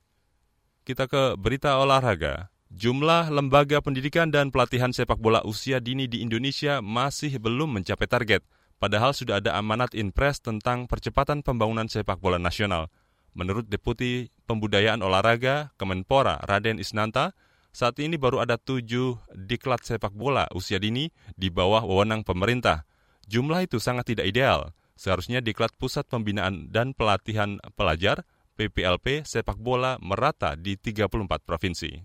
Kita 0.88 1.04
ke 1.04 1.36
berita 1.36 1.76
olahraga. 1.76 2.48
Jumlah 2.68 3.32
lembaga 3.32 3.80
pendidikan 3.80 4.28
dan 4.28 4.52
pelatihan 4.52 4.92
sepak 4.92 5.16
bola 5.20 5.40
usia 5.44 5.80
dini 5.80 6.04
di 6.04 6.20
Indonesia 6.20 6.84
masih 6.84 7.40
belum 7.40 7.80
mencapai 7.80 8.08
target, 8.08 8.44
padahal 8.76 9.16
sudah 9.16 9.40
ada 9.40 9.56
amanat 9.56 9.96
Inpres 9.96 10.40
tentang 10.40 10.84
percepatan 10.84 11.40
pembangunan 11.40 11.88
sepak 11.88 12.20
bola 12.20 12.36
nasional. 12.36 12.92
Menurut 13.32 13.68
Deputi 13.68 14.28
Pembudayaan 14.48 15.00
Olahraga 15.00 15.72
Kemenpora 15.80 16.40
Raden 16.44 16.80
Isnanta, 16.80 17.32
saat 17.78 17.94
ini 18.02 18.18
baru 18.18 18.42
ada 18.42 18.58
tujuh 18.58 19.22
diklat 19.38 19.86
sepak 19.86 20.10
bola 20.10 20.50
usia 20.50 20.82
dini 20.82 21.14
di 21.38 21.46
bawah 21.46 21.86
wewenang 21.86 22.26
pemerintah. 22.26 22.82
Jumlah 23.30 23.70
itu 23.70 23.78
sangat 23.78 24.10
tidak 24.10 24.26
ideal. 24.26 24.74
Seharusnya 24.98 25.38
diklat 25.38 25.70
Pusat 25.78 26.10
Pembinaan 26.10 26.74
dan 26.74 26.90
Pelatihan 26.90 27.62
Pelajar, 27.78 28.26
PPLP, 28.58 29.22
sepak 29.22 29.62
bola 29.62 29.94
merata 30.02 30.58
di 30.58 30.74
34 30.74 31.22
provinsi. 31.46 32.02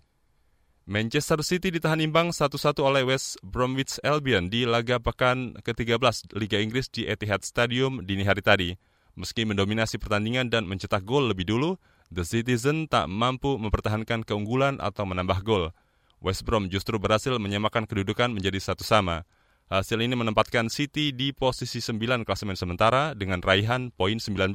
Manchester 0.86 1.42
City 1.42 1.74
ditahan 1.74 2.06
imbang 2.06 2.30
satu-satu 2.30 2.86
oleh 2.86 3.02
West 3.10 3.42
Bromwich 3.42 3.98
Albion 4.06 4.54
di 4.54 4.70
laga 4.70 5.02
pekan 5.02 5.58
ke-13 5.58 6.38
Liga 6.38 6.62
Inggris 6.62 6.86
di 6.94 7.10
Etihad 7.10 7.42
Stadium 7.42 8.06
dini 8.06 8.22
hari 8.22 8.46
tadi. 8.46 8.70
Meski 9.18 9.42
mendominasi 9.42 9.98
pertandingan 9.98 10.54
dan 10.54 10.70
mencetak 10.70 11.02
gol 11.02 11.34
lebih 11.34 11.50
dulu, 11.50 11.82
The 12.14 12.22
Citizen 12.22 12.86
tak 12.86 13.10
mampu 13.10 13.58
mempertahankan 13.58 14.22
keunggulan 14.22 14.78
atau 14.78 15.02
menambah 15.02 15.42
gol. 15.42 15.74
West 16.22 16.46
Brom 16.46 16.70
justru 16.70 17.02
berhasil 17.02 17.34
menyamakan 17.42 17.90
kedudukan 17.90 18.30
menjadi 18.30 18.62
satu 18.62 18.86
sama. 18.86 19.26
Hasil 19.74 19.98
ini 19.98 20.14
menempatkan 20.14 20.70
City 20.70 21.10
di 21.10 21.34
posisi 21.34 21.82
9 21.82 22.22
klasemen 22.22 22.54
sementara 22.54 23.18
dengan 23.18 23.42
raihan 23.42 23.90
poin 23.90 24.22
19, 24.22 24.54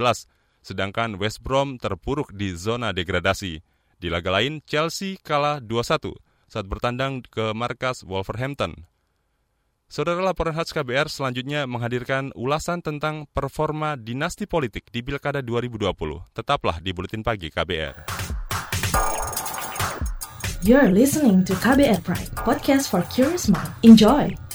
sedangkan 0.62 1.18
West 1.18 1.42
Brom 1.42 1.82
terpuruk 1.82 2.30
di 2.30 2.54
zona 2.54 2.94
degradasi. 2.94 3.58
Di 3.98 4.06
laga 4.06 4.38
lain, 4.38 4.62
Chelsea 4.62 5.18
kalah 5.18 5.58
2-1 5.58 6.14
saat 6.46 6.64
bertandang 6.70 7.26
ke 7.26 7.50
markas 7.58 8.06
Wolverhampton. 8.06 8.86
Saudara 9.88 10.20
laporan 10.20 10.52
khas 10.52 10.68
KBR 10.68 11.08
selanjutnya 11.08 11.64
menghadirkan 11.64 12.28
ulasan 12.36 12.84
tentang 12.84 13.24
performa 13.32 13.96
dinasti 13.96 14.44
politik 14.44 14.92
di 14.92 15.00
Pilkada 15.00 15.40
2020. 15.40 16.28
Tetaplah 16.36 16.76
di 16.84 16.92
Buletin 16.92 17.24
Pagi 17.24 17.48
KBR. 17.48 18.04
You're 20.60 20.92
listening 20.92 21.40
to 21.48 21.56
KBR 21.56 22.04
Pride, 22.04 22.28
podcast 22.36 22.92
for 22.92 23.00
curious 23.08 23.48
mind. 23.48 23.72
Enjoy! 23.80 24.47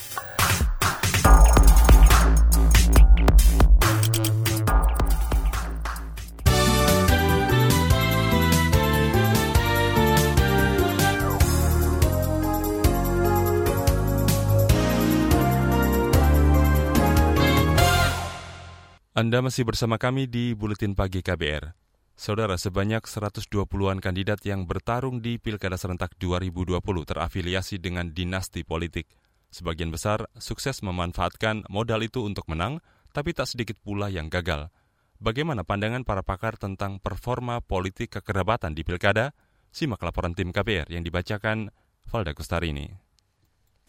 Anda 19.14 19.46
masih 19.46 19.62
bersama 19.62 20.02
kami 20.02 20.26
di 20.26 20.58
Buletin 20.58 20.98
Pagi 20.98 21.22
KBR. 21.22 21.78
Saudara, 22.18 22.58
sebanyak 22.58 23.06
120-an 23.06 24.02
kandidat 24.02 24.42
yang 24.42 24.66
bertarung 24.66 25.22
di 25.22 25.38
Pilkada 25.38 25.78
Serentak 25.78 26.18
2020 26.18 26.82
terafiliasi 26.82 27.78
dengan 27.78 28.10
dinasti 28.10 28.66
politik. 28.66 29.06
Sebagian 29.54 29.94
besar 29.94 30.26
sukses 30.42 30.82
memanfaatkan 30.82 31.70
modal 31.70 32.02
itu 32.02 32.26
untuk 32.26 32.50
menang, 32.50 32.82
tapi 33.14 33.38
tak 33.38 33.54
sedikit 33.54 33.78
pula 33.86 34.10
yang 34.10 34.34
gagal. 34.34 34.74
Bagaimana 35.22 35.62
pandangan 35.62 36.02
para 36.10 36.26
pakar 36.26 36.58
tentang 36.58 36.98
performa 36.98 37.62
politik 37.62 38.18
kekerabatan 38.18 38.74
di 38.74 38.82
Pilkada? 38.82 39.38
Simak 39.70 40.02
laporan 40.02 40.34
tim 40.34 40.50
KBR 40.50 40.90
yang 40.90 41.06
dibacakan 41.06 41.70
Valda 42.10 42.34
Kustarini. 42.34 43.03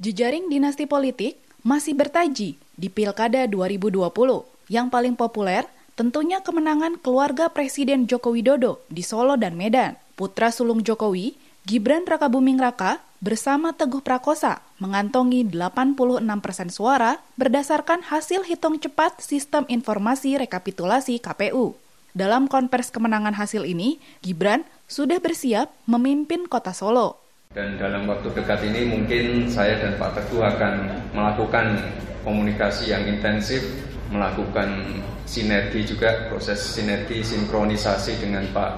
Jejaring 0.02 0.50
dinasti 0.50 0.90
politik 0.90 1.38
masih 1.62 1.94
bertaji 1.94 2.58
di 2.58 2.88
Pilkada 2.90 3.46
2020. 3.46 4.10
Yang 4.66 4.86
paling 4.90 5.14
populer 5.14 5.70
tentunya 5.94 6.42
kemenangan 6.42 6.98
keluarga 6.98 7.46
Presiden 7.46 8.10
Joko 8.10 8.34
Widodo 8.34 8.82
di 8.90 9.06
Solo 9.06 9.38
dan 9.38 9.54
Medan. 9.54 9.94
Putra 10.18 10.50
sulung 10.50 10.82
Jokowi, 10.82 11.38
Gibran 11.62 12.02
Rakabuming 12.10 12.58
Raka 12.58 12.98
bersama 13.22 13.70
Teguh 13.70 14.02
Prakosa 14.02 14.66
mengantongi 14.82 15.46
86 15.46 15.94
persen 16.42 16.68
suara 16.74 17.22
berdasarkan 17.38 18.02
hasil 18.02 18.42
hitung 18.50 18.82
cepat 18.82 19.22
Sistem 19.22 19.62
Informasi 19.70 20.34
Rekapitulasi 20.42 21.22
KPU. 21.22 21.78
Dalam 22.18 22.50
konvers 22.50 22.90
kemenangan 22.90 23.38
hasil 23.38 23.62
ini, 23.62 24.02
Gibran 24.26 24.66
sudah 24.90 25.22
bersiap 25.22 25.70
memimpin 25.86 26.50
kota 26.50 26.74
Solo. 26.74 27.23
Dan 27.54 27.78
dalam 27.78 28.10
waktu 28.10 28.34
dekat 28.34 28.66
ini 28.66 28.82
mungkin 28.90 29.46
saya 29.46 29.78
dan 29.78 29.94
Pak 29.94 30.18
Teguh 30.18 30.42
akan 30.42 30.74
melakukan 31.14 31.78
komunikasi 32.26 32.90
yang 32.90 33.06
intensif, 33.06 33.62
melakukan 34.10 34.98
sinergi 35.22 35.86
juga, 35.86 36.26
proses 36.26 36.58
sinergi 36.58 37.22
sinkronisasi 37.22 38.18
dengan 38.18 38.42
Pak 38.50 38.70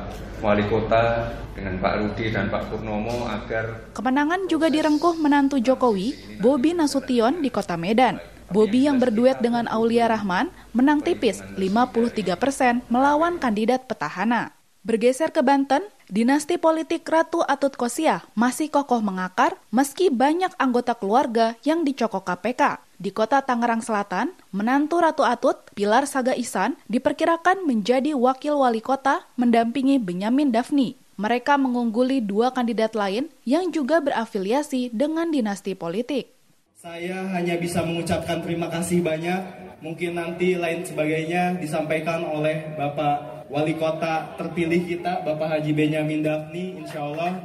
Wali 0.45 0.69
Kota, 0.69 1.33
dengan 1.57 1.81
Pak 1.81 1.95
Rudi 2.05 2.29
dan 2.29 2.53
Pak 2.53 2.69
Purnomo 2.69 3.25
agar 3.25 3.97
Kemenangan 3.97 4.45
juga 4.45 4.69
direngkuh 4.69 5.17
menantu 5.25 5.57
Jokowi, 5.57 6.37
Bobi 6.45 6.77
Nasution 6.77 7.41
di 7.41 7.49
kota 7.49 7.81
Medan. 7.81 8.21
Bobi 8.53 8.85
yang 8.85 9.01
berduet 9.01 9.41
dengan 9.41 9.67
Aulia 9.73 10.07
Rahman 10.07 10.53
menang 10.77 11.01
tipis 11.01 11.41
53 11.57 12.37
persen 12.37 12.85
melawan 12.93 13.41
kandidat 13.41 13.89
petahana. 13.89 14.53
Bergeser 14.87 15.33
ke 15.35 15.43
Banten, 15.43 15.83
dinasti 16.07 16.57
politik 16.57 17.03
Ratu 17.07 17.43
Atut 17.43 17.75
Kosia 17.75 18.23
masih 18.39 18.71
kokoh 18.71 19.03
mengakar 19.03 19.59
meski 19.75 20.09
banyak 20.11 20.55
anggota 20.59 20.95
keluarga 20.95 21.59
yang 21.67 21.83
dicokok 21.83 22.23
KPK. 22.23 22.79
Di 22.97 23.13
kota 23.13 23.45
Tangerang 23.45 23.85
Selatan, 23.85 24.33
menantu 24.57 25.05
Ratu 25.05 25.21
Atut, 25.21 25.61
Pilar 25.77 26.09
Saga 26.09 26.33
Isan, 26.33 26.81
diperkirakan 26.89 27.69
menjadi 27.69 28.17
wakil 28.17 28.57
wali 28.57 28.81
kota 28.81 29.29
mendampingi 29.37 30.01
Benyamin 30.01 30.49
Dafni. 30.49 30.97
Mereka 31.21 31.61
mengungguli 31.61 32.25
dua 32.25 32.53
kandidat 32.53 32.97
lain 32.97 33.29
yang 33.45 33.69
juga 33.73 34.01
berafiliasi 34.01 34.93
dengan 34.93 35.29
dinasti 35.29 35.77
politik. 35.77 36.33
Saya 36.77 37.25
hanya 37.37 37.57
bisa 37.57 37.85
mengucapkan 37.85 38.41
terima 38.45 38.69
kasih 38.69 39.01
banyak. 39.01 39.41
Mungkin 39.81 40.17
nanti 40.17 40.57
lain 40.57 40.85
sebagainya 40.85 41.61
disampaikan 41.61 42.25
oleh 42.25 42.73
Bapak 42.77 43.36
Wali 43.47 43.79
Kota 43.79 44.35
terpilih 44.35 44.83
kita, 44.83 45.23
Bapak 45.23 45.55
Haji 45.55 45.71
Benyamin 45.71 46.27
Dafni, 46.27 46.83
insya 46.83 47.07
Allah. 47.07 47.39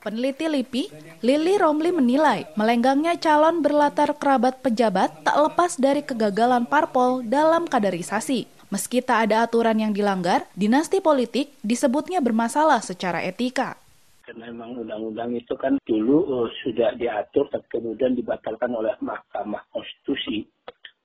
Peneliti 0.00 0.48
LIPI, 0.48 0.82
Lili 1.24 1.56
Romli 1.56 1.92
menilai 1.92 2.48
melenggangnya 2.56 3.16
calon 3.16 3.64
berlatar 3.64 4.16
kerabat 4.16 4.60
pejabat 4.60 5.24
tak 5.24 5.36
lepas 5.36 5.80
dari 5.80 6.04
kegagalan 6.04 6.68
parpol 6.68 7.24
dalam 7.24 7.64
kaderisasi. 7.64 8.44
Meski 8.68 9.04
tak 9.04 9.28
ada 9.28 9.44
aturan 9.44 9.76
yang 9.80 9.92
dilanggar, 9.92 10.48
dinasti 10.56 11.00
politik 11.00 11.52
disebutnya 11.60 12.24
bermasalah 12.24 12.80
secara 12.80 13.20
etika. 13.24 13.76
Karena 14.24 14.48
memang 14.48 14.80
undang-undang 14.80 15.36
itu 15.36 15.52
kan 15.60 15.76
dulu 15.84 16.24
uh, 16.24 16.48
sudah 16.64 16.96
diatur 16.96 17.44
dan 17.52 17.60
kemudian 17.68 18.16
dibatalkan 18.16 18.72
oleh 18.72 18.96
Mahkamah 19.04 19.68
Konstitusi. 19.68 20.48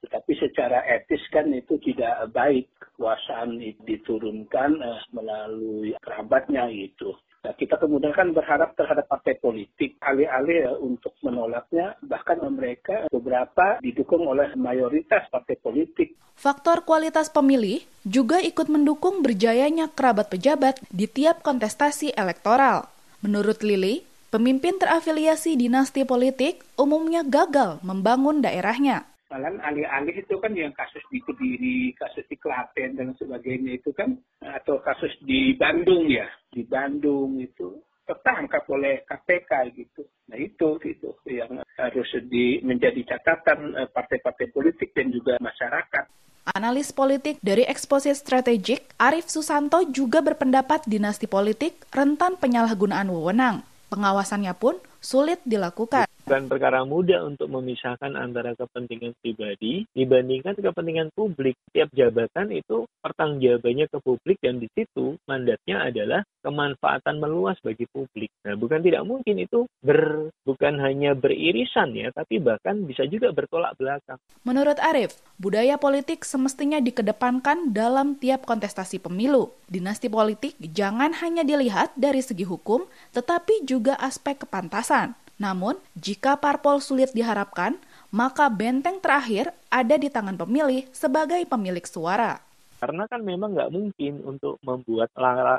Tetapi 0.06 0.32
secara 0.39 0.84
etis 0.88 1.24
kan 1.32 1.51
itu 1.51 1.75
tidak 1.84 2.32
baik 2.32 2.68
kekuasaan 2.79 3.60
diturunkan 3.84 4.72
uh, 4.79 5.01
melalui 5.12 5.96
kerabatnya 6.00 6.68
gitu. 6.72 7.15
Nah, 7.39 7.56
kita 7.56 7.79
kemudian 7.79 8.12
kan 8.12 8.36
berharap 8.36 8.75
terhadap 8.75 9.08
partai 9.08 9.39
politik, 9.39 9.96
alih-alih 10.03 10.60
ya, 10.60 10.74
untuk 10.75 11.15
menolaknya, 11.24 11.96
bahkan 12.03 12.36
mereka 12.51 13.08
beberapa 13.08 13.79
didukung 13.79 14.27
oleh 14.27 14.51
mayoritas 14.60 15.24
partai 15.32 15.56
politik. 15.56 16.20
Faktor 16.36 16.84
kualitas 16.84 17.32
pemilih 17.32 17.79
juga 18.03 18.44
ikut 18.44 18.68
mendukung 18.68 19.24
berjayanya 19.24 19.88
kerabat 19.96 20.27
pejabat 20.27 20.84
di 20.91 21.08
tiap 21.08 21.39
kontestasi 21.39 22.12
elektoral. 22.20 22.91
Menurut 23.24 23.63
Lili, 23.63 24.03
pemimpin 24.36 24.75
terafiliasi 24.75 25.56
dinasti 25.56 26.03
politik 26.03 26.60
umumnya 26.75 27.24
gagal 27.24 27.79
membangun 27.88 28.44
daerahnya. 28.44 29.09
Malah 29.29 29.62
alih-alih 29.62 30.25
itu 30.25 30.41
kan 30.41 30.57
yang 30.57 30.74
kasus 30.74 31.05
di 31.13 31.21
Kediri, 31.21 31.93
kasus 31.93 32.25
di 32.25 32.33
Klaten 32.33 32.98
dan 32.98 33.13
sebagainya 33.13 33.77
itu 33.77 33.93
kan 33.93 34.17
atau 34.41 34.81
kasus 34.81 35.13
di 35.21 35.53
Bandung 35.53 36.09
ya, 36.09 36.25
di 36.50 36.65
Bandung 36.65 37.38
itu 37.38 37.77
tertangkap 38.09 38.65
oleh 38.74 39.05
KPK 39.05 39.51
gitu. 39.77 40.01
Nah 40.33 40.38
itu 40.41 40.81
gitu 40.81 41.13
yang 41.29 41.62
harus 41.77 42.09
di, 42.25 42.57
menjadi 42.65 43.05
catatan 43.05 43.77
eh, 43.77 43.89
partai-partai 43.93 44.50
politik 44.50 44.98
dan 44.98 45.13
juga 45.13 45.38
masyarakat. 45.38 46.09
Analis 46.50 46.89
politik 46.89 47.38
dari 47.45 47.62
Eksposi 47.69 48.09
Strategik, 48.17 48.98
Arif 48.98 49.29
Susanto 49.29 49.85
juga 49.94 50.25
berpendapat 50.25 50.89
dinasti 50.89 51.29
politik 51.29 51.85
rentan 51.94 52.42
penyalahgunaan 52.42 53.05
wewenang. 53.13 53.61
Pengawasannya 53.94 54.57
pun 54.57 54.81
sulit 54.98 55.37
dilakukan 55.46 56.09
bukan 56.29 56.46
perkara 56.46 56.85
mudah 56.85 57.25
untuk 57.25 57.50
memisahkan 57.50 58.13
antara 58.13 58.53
kepentingan 58.53 59.18
pribadi 59.18 59.89
dibandingkan 59.98 60.53
kepentingan 60.61 61.09
publik. 61.18 61.57
Tiap 61.74 61.89
jabatan 61.89 62.53
itu 62.53 62.85
pertanggungjawabannya 63.01 63.89
ke 63.89 63.98
publik 63.98 64.37
dan 64.37 64.61
di 64.61 64.70
situ 64.77 65.18
mandatnya 65.25 65.89
adalah 65.89 66.22
kemanfaatan 66.46 67.18
meluas 67.18 67.57
bagi 67.65 67.89
publik. 67.89 68.29
Nah, 68.46 68.53
bukan 68.53 68.77
tidak 68.85 69.09
mungkin 69.09 69.42
itu 69.42 69.65
ber, 69.81 70.29
bukan 70.46 70.77
hanya 70.77 71.18
beririsan 71.18 71.98
ya, 71.98 72.13
tapi 72.13 72.37
bahkan 72.37 72.77
bisa 72.85 73.09
juga 73.09 73.33
bertolak 73.33 73.74
belakang. 73.81 74.22
Menurut 74.46 74.77
Arif, 74.85 75.18
budaya 75.42 75.81
politik 75.81 76.22
semestinya 76.22 76.77
dikedepankan 76.77 77.74
dalam 77.74 78.22
tiap 78.22 78.46
kontestasi 78.46 79.01
pemilu. 79.01 79.50
Dinasti 79.65 80.13
politik 80.13 80.53
jangan 80.61 81.09
hanya 81.25 81.42
dilihat 81.42 81.98
dari 81.98 82.22
segi 82.22 82.46
hukum, 82.46 82.85
tetapi 83.18 83.65
juga 83.65 83.98
aspek 83.98 84.46
kepantasan. 84.46 85.18
Namun, 85.40 85.80
jika 85.96 86.36
parpol 86.36 86.84
sulit 86.84 87.16
diharapkan, 87.16 87.80
maka 88.12 88.52
benteng 88.52 89.00
terakhir 89.00 89.56
ada 89.72 89.96
di 89.96 90.12
tangan 90.12 90.36
pemilih 90.36 90.86
sebagai 90.92 91.40
pemilik 91.48 91.88
suara. 91.88 92.44
Karena 92.80 93.08
kan 93.08 93.24
memang 93.24 93.56
nggak 93.56 93.72
mungkin 93.72 94.24
untuk 94.24 94.60
membuat 94.64 95.12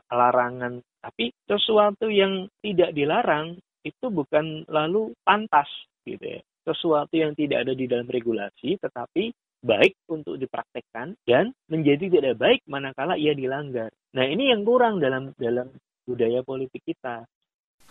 larangan, 0.08 0.80
tapi 1.00 1.32
sesuatu 1.48 2.08
yang 2.08 2.48
tidak 2.60 2.92
dilarang 2.96 3.60
itu 3.84 4.06
bukan 4.12 4.68
lalu 4.68 5.12
pantas 5.24 5.68
gitu 6.04 6.20
ya. 6.20 6.40
Sesuatu 6.64 7.16
yang 7.16 7.32
tidak 7.32 7.64
ada 7.64 7.72
di 7.72 7.88
dalam 7.88 8.08
regulasi, 8.08 8.76
tetapi 8.80 9.32
baik 9.60 9.96
untuk 10.08 10.40
dipraktekkan 10.40 11.16
dan 11.28 11.52
menjadi 11.68 12.08
tidak 12.08 12.34
baik 12.40 12.60
manakala 12.68 13.16
ia 13.20 13.36
dilanggar. 13.36 13.92
Nah 14.16 14.24
ini 14.24 14.52
yang 14.52 14.64
kurang 14.64 15.00
dalam 15.00 15.36
dalam 15.36 15.72
budaya 16.08 16.40
politik 16.40 16.80
kita. 16.84 17.24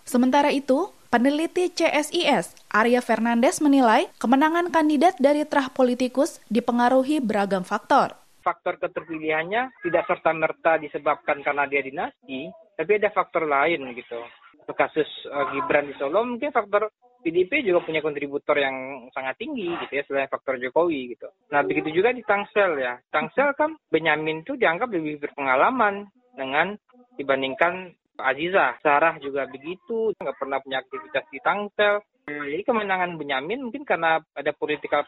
Sementara 0.09 0.49
itu, 0.49 0.89
peneliti 1.13 1.69
CSIS 1.69 2.57
Arya 2.73 2.97
Fernandes 2.97 3.61
menilai 3.61 4.09
kemenangan 4.17 4.73
kandidat 4.73 5.13
dari 5.21 5.45
terah 5.45 5.69
politikus 5.69 6.41
dipengaruhi 6.49 7.21
beragam 7.21 7.61
faktor. 7.61 8.17
Faktor 8.41 8.81
keterpilihannya 8.81 9.69
tidak 9.85 10.09
serta-merta 10.09 10.81
disebabkan 10.81 11.45
karena 11.45 11.69
dia 11.69 11.85
dinasti, 11.85 12.49
tapi 12.73 12.97
ada 12.97 13.13
faktor 13.13 13.45
lain 13.45 13.85
gitu. 13.93 14.17
Kasus 14.73 15.05
uh, 15.29 15.53
Gibran 15.53 15.85
di 15.85 15.93
Solo 16.01 16.25
mungkin 16.25 16.49
faktor 16.49 16.89
PDP 17.21 17.61
juga 17.61 17.85
punya 17.85 18.01
kontributor 18.01 18.57
yang 18.57 19.09
sangat 19.13 19.37
tinggi 19.37 19.69
gitu 19.85 19.93
ya 19.93 20.03
selain 20.09 20.29
faktor 20.29 20.57
Jokowi 20.57 21.13
gitu. 21.13 21.29
Nah 21.53 21.61
begitu 21.61 21.93
juga 22.01 22.09
di 22.17 22.25
Tangsel 22.25 22.81
ya. 22.81 22.97
Tangsel 23.13 23.53
kan 23.53 23.77
Benyamin 23.93 24.41
itu 24.41 24.57
dianggap 24.57 24.89
lebih 24.89 25.21
berpengalaman 25.21 26.09
dengan 26.33 26.73
dibandingkan 27.17 27.93
Aziza. 28.21 28.77
Sarah 28.83 29.15
juga 29.17 29.47
begitu, 29.49 30.13
nggak 30.15 30.37
pernah 30.37 30.59
punya 30.59 30.83
aktivitas 30.83 31.25
di 31.31 31.39
Tangsel. 31.41 32.03
Jadi 32.29 32.61
kemenangan 32.61 33.17
Benyamin 33.17 33.65
mungkin 33.65 33.83
karena 33.87 34.21
ada 34.37 34.51
political 34.53 35.01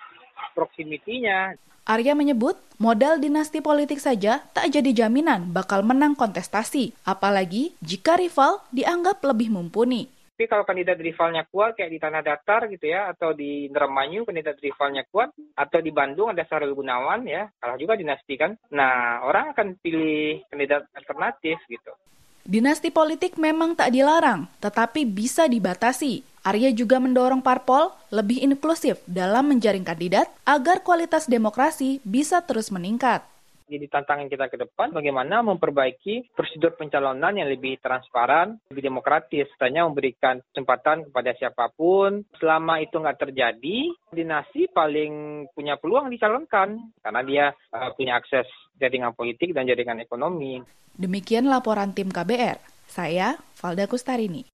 proximity-nya. 0.58 1.56
Arya 1.82 2.14
menyebut 2.14 2.62
modal 2.78 3.18
dinasti 3.18 3.58
politik 3.58 3.98
saja 3.98 4.42
tak 4.54 4.70
jadi 4.70 5.06
jaminan 5.06 5.50
bakal 5.50 5.82
menang 5.82 6.14
kontestasi, 6.14 6.94
apalagi 7.06 7.74
jika 7.82 8.18
rival 8.18 8.62
dianggap 8.70 9.22
lebih 9.26 9.50
mumpuni. 9.50 10.06
Tapi 10.42 10.50
kalau 10.50 10.66
kandidat 10.66 10.98
rivalnya 10.98 11.46
kuat 11.50 11.78
kayak 11.78 11.94
di 11.94 12.02
Tanah 12.02 12.22
Datar 12.26 12.66
gitu 12.66 12.90
ya, 12.90 13.14
atau 13.14 13.34
di 13.34 13.70
Indramayu 13.70 14.26
kandidat 14.26 14.58
rivalnya 14.58 15.06
kuat, 15.10 15.30
atau 15.54 15.80
di 15.82 15.94
Bandung 15.94 16.34
ada 16.34 16.42
Sarul 16.50 16.74
Gunawan 16.74 17.30
ya, 17.30 17.46
kalah 17.62 17.78
juga 17.78 17.94
dinasti 17.94 18.42
kan. 18.42 18.58
Nah, 18.74 19.22
orang 19.22 19.54
akan 19.54 19.78
pilih 19.78 20.42
kandidat 20.50 20.90
alternatif 20.98 21.62
gitu. 21.70 21.94
Dinasti 22.42 22.90
politik 22.90 23.38
memang 23.38 23.78
tak 23.78 23.94
dilarang, 23.94 24.50
tetapi 24.60 25.06
bisa 25.06 25.46
dibatasi. 25.46 26.26
Arya 26.42 26.74
juga 26.74 26.98
mendorong 26.98 27.46
parpol 27.46 27.94
lebih 28.10 28.42
inklusif 28.42 28.98
dalam 29.06 29.46
menjaring 29.54 29.86
kandidat 29.86 30.26
agar 30.42 30.82
kualitas 30.82 31.30
demokrasi 31.30 32.02
bisa 32.02 32.42
terus 32.42 32.74
meningkat. 32.74 33.31
Jadi 33.72 33.88
tantangan 33.88 34.28
kita 34.28 34.52
ke 34.52 34.60
depan 34.60 34.92
bagaimana 34.92 35.40
memperbaiki 35.40 36.36
prosedur 36.36 36.76
pencalonan 36.76 37.40
yang 37.40 37.48
lebih 37.48 37.80
transparan, 37.80 38.60
lebih 38.68 38.92
demokratis, 38.92 39.48
Tanya 39.56 39.88
memberikan 39.88 40.44
kesempatan 40.52 41.08
kepada 41.08 41.32
siapa 41.40 41.72
pun. 41.72 42.28
Selama 42.36 42.84
itu 42.84 43.00
nggak 43.00 43.24
terjadi, 43.24 43.80
dinasti 44.12 44.68
paling 44.68 45.48
punya 45.56 45.80
peluang 45.80 46.12
dicalonkan 46.12 46.92
karena 47.00 47.22
dia 47.24 47.46
uh, 47.72 47.96
punya 47.96 48.20
akses 48.20 48.44
jaringan 48.76 49.16
politik 49.16 49.56
dan 49.56 49.64
jaringan 49.64 50.04
ekonomi. 50.04 50.60
Demikian 50.92 51.48
laporan 51.48 51.96
tim 51.96 52.12
KBR. 52.12 52.60
Saya 52.92 53.40
Valda 53.56 53.88
Kustarini. 53.88 54.52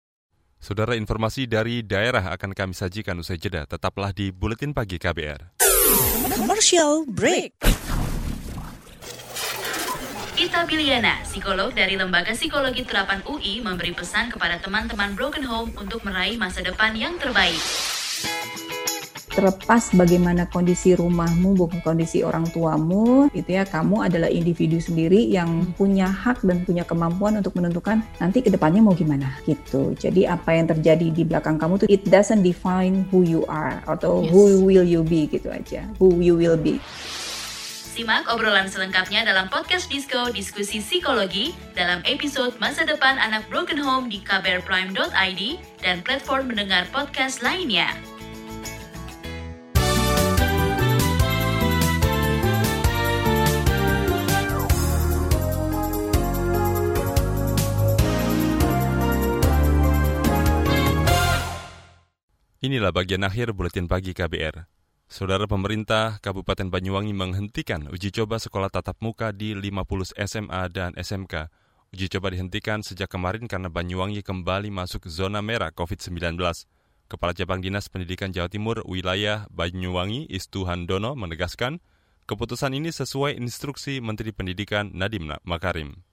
Saudara 0.61 0.93
informasi 0.93 1.49
dari 1.49 1.81
daerah 1.81 2.37
akan 2.37 2.53
kami 2.53 2.77
sajikan 2.77 3.17
usai 3.17 3.41
jeda. 3.41 3.65
Tetaplah 3.65 4.13
di 4.13 4.29
Buletin 4.29 4.77
Pagi 4.77 5.01
KBR. 5.01 5.57
Commercial 6.37 7.09
Break. 7.09 7.86
Rita 10.47 10.63
Biliana, 10.63 11.19
psikolog 11.27 11.75
dari 11.75 11.99
Lembaga 11.99 12.31
Psikologi 12.31 12.87
Terapan 12.87 13.19
UI, 13.27 13.59
memberi 13.59 13.91
pesan 13.91 14.31
kepada 14.31 14.55
teman-teman 14.63 15.11
Broken 15.11 15.43
Home 15.43 15.75
untuk 15.75 16.07
meraih 16.07 16.39
masa 16.39 16.63
depan 16.63 16.95
yang 16.95 17.19
terbaik 17.19 17.59
terlepas 19.35 19.93
bagaimana 19.93 20.49
kondisi 20.49 20.97
rumahmu, 20.97 21.53
bukan 21.53 21.83
kondisi 21.85 22.25
orang 22.25 22.49
tuamu, 22.49 23.29
itu 23.37 23.53
ya 23.53 23.69
kamu 23.69 24.09
adalah 24.09 24.31
individu 24.33 24.81
sendiri 24.81 25.29
yang 25.29 25.67
punya 25.77 26.09
hak 26.09 26.41
dan 26.41 26.65
punya 26.65 26.81
kemampuan 26.81 27.37
untuk 27.37 27.53
menentukan 27.53 28.01
nanti 28.17 28.41
ke 28.41 28.49
depannya 28.49 28.81
mau 28.81 28.97
gimana 28.97 29.37
gitu. 29.45 29.93
Jadi 29.93 30.25
apa 30.25 30.57
yang 30.57 30.65
terjadi 30.73 31.13
di 31.13 31.21
belakang 31.21 31.61
kamu 31.61 31.85
tuh 31.85 31.87
it 31.91 32.01
doesn't 32.09 32.41
define 32.41 33.05
who 33.13 33.21
you 33.21 33.45
are 33.45 33.77
atau 33.85 34.25
yes. 34.25 34.33
who 34.33 34.65
will 34.65 34.87
you 34.87 35.05
be 35.05 35.29
gitu 35.29 35.53
aja, 35.53 35.85
who 36.01 36.17
you 36.17 36.33
will 36.33 36.57
be. 36.57 36.81
Simak 37.97 38.29
obrolan 38.29 38.69
selengkapnya 38.69 39.25
dalam 39.25 39.49
podcast 39.49 39.89
Disco 39.89 40.29
Diskusi 40.29 40.77
Psikologi 40.85 41.49
dalam 41.73 42.05
episode 42.05 42.53
Masa 42.61 42.85
Depan 42.85 43.17
Anak 43.17 43.49
Broken 43.49 43.81
Home 43.81 44.05
di 44.05 44.21
kbrprime.id 44.21 45.41
dan 45.81 46.05
platform 46.05 46.53
mendengar 46.53 46.85
podcast 46.93 47.41
lainnya. 47.41 47.89
Inilah 62.61 62.93
bagian 62.93 63.25
akhir 63.25 63.57
buletin 63.57 63.89
pagi 63.89 64.13
KBR. 64.13 64.76
Saudara 65.07 65.47
pemerintah 65.47 66.19
Kabupaten 66.19 66.67
Banyuwangi 66.67 67.15
menghentikan 67.15 67.87
uji 67.87 68.11
coba 68.11 68.43
sekolah 68.43 68.67
tatap 68.67 68.99
muka 68.99 69.31
di 69.31 69.55
50 69.55 70.19
SMA 70.27 70.67
dan 70.67 70.91
SMK. 70.99 71.47
Uji 71.95 72.11
coba 72.11 72.35
dihentikan 72.35 72.83
sejak 72.83 73.07
kemarin 73.07 73.47
karena 73.47 73.71
Banyuwangi 73.71 74.19
kembali 74.19 74.67
masuk 74.67 75.07
zona 75.07 75.39
merah 75.39 75.71
COVID-19. 75.71 76.35
Kepala 77.07 77.31
Cabang 77.31 77.63
Dinas 77.63 77.87
Pendidikan 77.87 78.35
Jawa 78.35 78.51
Timur 78.51 78.83
wilayah 78.83 79.47
Banyuwangi 79.47 80.27
Istuhandono 80.27 81.15
menegaskan, 81.15 81.79
keputusan 82.27 82.75
ini 82.75 82.91
sesuai 82.91 83.39
instruksi 83.39 84.03
Menteri 84.03 84.35
Pendidikan 84.35 84.91
Nadiem 84.91 85.31
Makarim. 85.47 86.03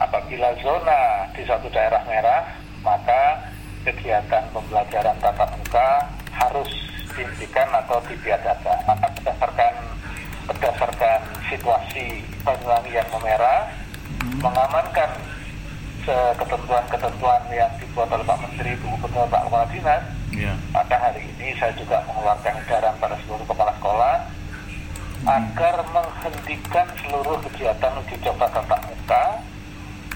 Apabila 0.00 0.48
zona 0.64 1.28
di 1.36 1.44
satu 1.44 1.68
daerah 1.68 2.00
merah, 2.08 2.56
maka 2.80 3.52
kegiatan 3.84 4.48
pembelajaran 4.48 5.12
tatap 5.20 5.60
muka 5.60 6.08
harus 6.32 6.83
dihentikan 7.14 7.68
atau 7.70 7.98
dibiadakan. 8.06 8.78
Maka 8.86 9.06
berdasarkan 9.18 9.72
berdasarkan 10.44 11.20
situasi 11.48 12.20
Banyuwangi 12.44 12.92
yang 12.92 13.08
memerah, 13.08 13.72
hmm. 14.20 14.44
mengamankan 14.44 15.10
ketentuan-ketentuan 16.36 17.40
yang 17.48 17.72
dibuat 17.80 18.12
oleh 18.12 18.20
Pak 18.28 18.38
Menteri, 18.44 18.76
Bu 18.76 18.92
Gubernur, 18.92 19.24
Pak 19.32 19.48
Kepala 19.48 19.66
Dinas, 19.72 20.04
yeah. 20.36 20.56
maka 20.76 21.00
hari 21.00 21.24
ini 21.24 21.56
saya 21.56 21.72
juga 21.72 22.04
mengeluarkan 22.04 22.60
edaran 22.60 22.94
pada 23.00 23.16
seluruh 23.24 23.46
kepala 23.48 23.72
sekolah 23.80 24.16
hmm. 24.20 25.26
agar 25.32 25.76
menghentikan 25.96 26.86
seluruh 27.00 27.40
kegiatan 27.48 27.92
uji 28.04 28.16
coba 28.20 28.46
tatap 28.52 28.80
muka 28.84 29.24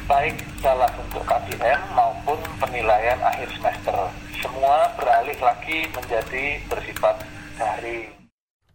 baik 0.08 0.40
dalam 0.64 0.88
bentuk 0.96 1.20
KBM 1.28 1.80
maupun 1.92 2.40
penilaian 2.56 3.20
akhir 3.20 3.52
semester. 3.52 4.08
Semua 4.40 4.88
beralih 4.96 5.36
lagi 5.36 5.84
menjadi 5.92 6.64
bersifat 6.64 7.28
daring. 7.60 8.16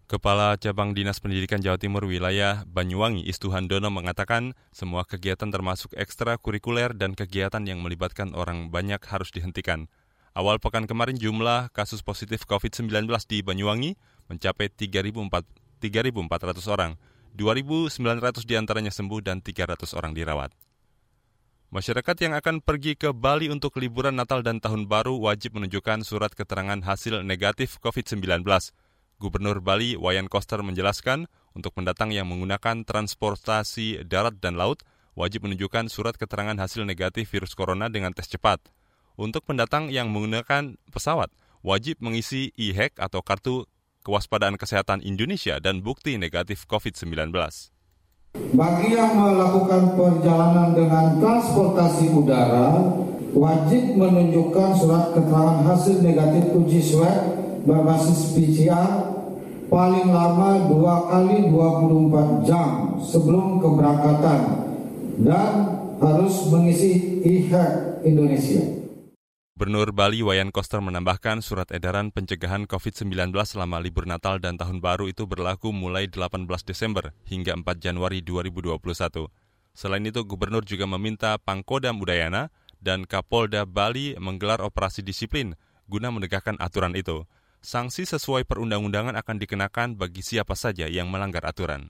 Kepala 0.05 0.53
Cabang 0.61 0.93
Dinas 0.93 1.17
Pendidikan 1.17 1.57
Jawa 1.57 1.81
Timur 1.81 2.05
wilayah 2.05 2.61
Banyuwangi 2.69 3.25
Istuhandono 3.25 3.89
mengatakan 3.89 4.53
semua 4.69 5.09
kegiatan 5.09 5.49
termasuk 5.49 5.97
ekstrakurikuler 5.97 6.93
dan 6.93 7.17
kegiatan 7.17 7.65
yang 7.65 7.81
melibatkan 7.81 8.37
orang 8.37 8.69
banyak 8.69 9.01
harus 9.01 9.33
dihentikan. 9.33 9.89
Awal 10.37 10.61
pekan 10.61 10.85
kemarin 10.85 11.17
jumlah 11.17 11.73
kasus 11.73 12.05
positif 12.05 12.45
COVID-19 12.45 13.09
di 13.25 13.41
Banyuwangi 13.41 13.97
mencapai 14.29 14.69
3.400 14.69 15.33
orang. 16.69 17.01
2.900 17.33 17.89
di 18.45 18.53
antaranya 18.53 18.93
sembuh 18.93 19.25
dan 19.25 19.41
300 19.41 19.97
orang 19.97 20.13
dirawat. 20.13 20.53
Masyarakat 21.73 22.13
yang 22.21 22.37
akan 22.37 22.61
pergi 22.61 22.93
ke 22.93 23.17
Bali 23.17 23.49
untuk 23.49 23.81
liburan 23.81 24.13
Natal 24.13 24.45
dan 24.45 24.61
Tahun 24.61 24.85
Baru 24.85 25.17
wajib 25.17 25.57
menunjukkan 25.57 26.05
surat 26.05 26.29
keterangan 26.37 26.77
hasil 26.85 27.25
negatif 27.25 27.81
COVID-19. 27.81 28.45
Gubernur 29.17 29.57
Bali 29.57 29.97
Wayan 29.97 30.29
Koster 30.29 30.61
menjelaskan, 30.61 31.25
untuk 31.57 31.73
pendatang 31.73 32.13
yang 32.13 32.29
menggunakan 32.29 32.85
transportasi 32.85 34.05
darat 34.05 34.37
dan 34.37 34.53
laut, 34.53 34.85
wajib 35.17 35.49
menunjukkan 35.49 35.89
surat 35.89 36.13
keterangan 36.13 36.53
hasil 36.61 36.85
negatif 36.85 37.33
virus 37.33 37.57
corona 37.57 37.89
dengan 37.89 38.13
tes 38.13 38.29
cepat. 38.29 38.61
Untuk 39.17 39.41
pendatang 39.41 39.89
yang 39.89 40.13
menggunakan 40.13 40.77
pesawat, 40.93 41.33
wajib 41.65 41.97
mengisi 42.05 42.53
e-hack 42.53 43.01
atau 43.01 43.25
kartu 43.25 43.65
kewaspadaan 44.05 44.61
kesehatan 44.61 45.01
Indonesia 45.01 45.57
dan 45.57 45.81
bukti 45.81 46.21
negatif 46.21 46.69
COVID-19. 46.69 47.33
Bagi 48.33 48.97
yang 48.97 49.13
melakukan 49.13 49.93
perjalanan 49.93 50.73
dengan 50.73 51.21
transportasi 51.21 52.17
udara, 52.17 52.81
wajib 53.29 53.93
menunjukkan 53.93 54.73
surat 54.73 55.13
keterangan 55.13 55.61
hasil 55.61 56.01
negatif 56.01 56.49
uji 56.57 56.81
swab 56.81 57.13
berbasis 57.61 58.33
PCR 58.33 59.13
paling 59.69 60.09
lama 60.09 60.65
2 60.65 61.09
kali 61.13 61.37
24 61.53 62.49
jam 62.49 62.97
sebelum 63.05 63.61
keberangkatan 63.61 64.41
dan 65.21 65.51
harus 66.01 66.49
mengisi 66.49 67.21
e-hack 67.21 68.01
Indonesia. 68.01 68.82
Gubernur 69.63 69.95
Bali 69.95 70.19
Wayan 70.19 70.51
Koster 70.51 70.83
menambahkan 70.83 71.39
surat 71.39 71.71
edaran 71.71 72.11
pencegahan 72.11 72.67
COVID-19 72.67 73.31
selama 73.47 73.79
libur 73.79 74.03
Natal 74.03 74.35
dan 74.35 74.59
Tahun 74.59 74.83
Baru 74.83 75.07
itu 75.07 75.23
berlaku 75.23 75.71
mulai 75.71 76.11
18 76.11 76.43
Desember 76.67 77.15
hingga 77.23 77.55
4 77.55 77.79
Januari 77.79 78.19
2021. 78.19 78.83
Selain 79.71 80.03
itu, 80.03 80.19
Gubernur 80.27 80.67
juga 80.67 80.83
meminta 80.83 81.39
Pangkodam 81.39 81.95
Udayana 81.95 82.51
dan 82.83 83.07
Kapolda 83.07 83.63
Bali 83.63 84.19
menggelar 84.19 84.59
operasi 84.59 84.99
disiplin 84.99 85.55
guna 85.87 86.11
menegakkan 86.11 86.59
aturan 86.59 86.91
itu. 86.99 87.23
Sanksi 87.63 88.03
sesuai 88.03 88.43
perundang-undangan 88.43 89.15
akan 89.15 89.39
dikenakan 89.39 89.95
bagi 89.95 90.27
siapa 90.27 90.59
saja 90.59 90.91
yang 90.91 91.07
melanggar 91.07 91.47
aturan. 91.47 91.87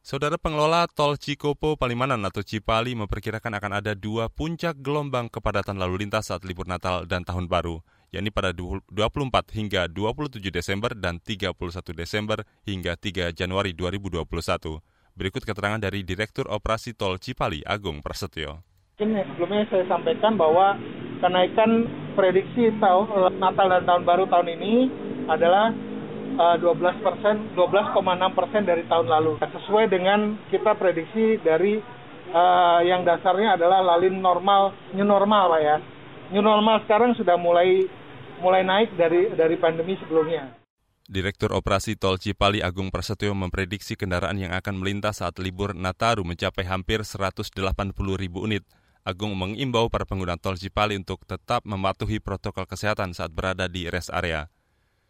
Saudara 0.00 0.40
pengelola 0.40 0.88
tol 0.88 1.20
Cikopo 1.20 1.76
Palimanan 1.76 2.24
atau 2.24 2.40
Cipali 2.40 2.96
memperkirakan 2.96 3.60
akan 3.60 3.84
ada 3.84 3.92
dua 3.92 4.32
puncak 4.32 4.80
gelombang 4.80 5.28
kepadatan 5.28 5.76
lalu 5.76 6.08
lintas 6.08 6.32
saat 6.32 6.40
libur 6.48 6.64
Natal 6.64 7.04
dan 7.04 7.20
Tahun 7.20 7.44
Baru, 7.44 7.84
yakni 8.08 8.32
pada 8.32 8.56
24 8.56 8.88
hingga 9.52 9.92
27 9.92 10.40
Desember 10.48 10.96
dan 10.96 11.20
31 11.20 11.52
Desember 11.92 12.40
hingga 12.64 12.96
3 12.96 13.36
Januari 13.36 13.76
2021. 13.76 14.24
Berikut 15.12 15.44
keterangan 15.44 15.76
dari 15.76 16.00
Direktur 16.00 16.48
Operasi 16.48 16.96
Tol 16.96 17.20
Cipali, 17.20 17.60
Agung 17.68 18.00
Prasetyo. 18.00 18.64
Ini 19.04 19.20
sebelumnya 19.36 19.68
saya 19.68 19.84
sampaikan 19.84 20.40
bahwa 20.40 20.80
kenaikan 21.20 21.84
prediksi 22.16 22.72
tahun 22.80 23.36
Natal 23.36 23.68
dan 23.68 23.84
Tahun 23.84 24.04
Baru 24.08 24.24
tahun 24.32 24.48
ini 24.48 24.88
adalah 25.28 25.76
12 26.36 26.60
eh, 26.60 26.94
persen, 27.02 27.36
12,6 27.56 28.38
persen 28.38 28.62
dari 28.62 28.82
tahun 28.86 29.06
lalu. 29.10 29.32
Sesuai 29.40 29.90
dengan 29.90 30.38
kita 30.50 30.78
prediksi 30.78 31.40
dari 31.42 31.80
uh, 32.30 32.80
yang 32.86 33.02
dasarnya 33.02 33.58
adalah 33.58 33.82
lalin 33.82 34.22
normal, 34.22 34.74
new 34.94 35.06
normal 35.06 35.58
pak 35.58 35.60
ya. 35.62 35.76
New 36.30 36.44
normal 36.44 36.86
sekarang 36.86 37.18
sudah 37.18 37.34
mulai 37.34 37.86
mulai 38.38 38.62
naik 38.62 38.94
dari 38.94 39.34
dari 39.34 39.56
pandemi 39.58 39.98
sebelumnya. 39.98 40.60
Direktur 41.10 41.50
Operasi 41.50 41.98
Tol 41.98 42.22
Cipali 42.22 42.62
Agung 42.62 42.94
Prasetyo 42.94 43.34
memprediksi 43.34 43.98
kendaraan 43.98 44.38
yang 44.38 44.54
akan 44.54 44.78
melintas 44.78 45.18
saat 45.18 45.42
libur 45.42 45.74
Nataru 45.74 46.22
mencapai 46.22 46.62
hampir 46.70 47.02
180 47.02 47.50
ribu 48.14 48.46
unit. 48.46 48.62
Agung 49.02 49.34
mengimbau 49.34 49.90
para 49.90 50.06
pengguna 50.06 50.38
tol 50.38 50.54
Cipali 50.54 50.94
untuk 50.94 51.26
tetap 51.26 51.66
mematuhi 51.66 52.22
protokol 52.22 52.68
kesehatan 52.68 53.10
saat 53.10 53.34
berada 53.34 53.66
di 53.66 53.90
rest 53.90 54.12
area. 54.14 54.52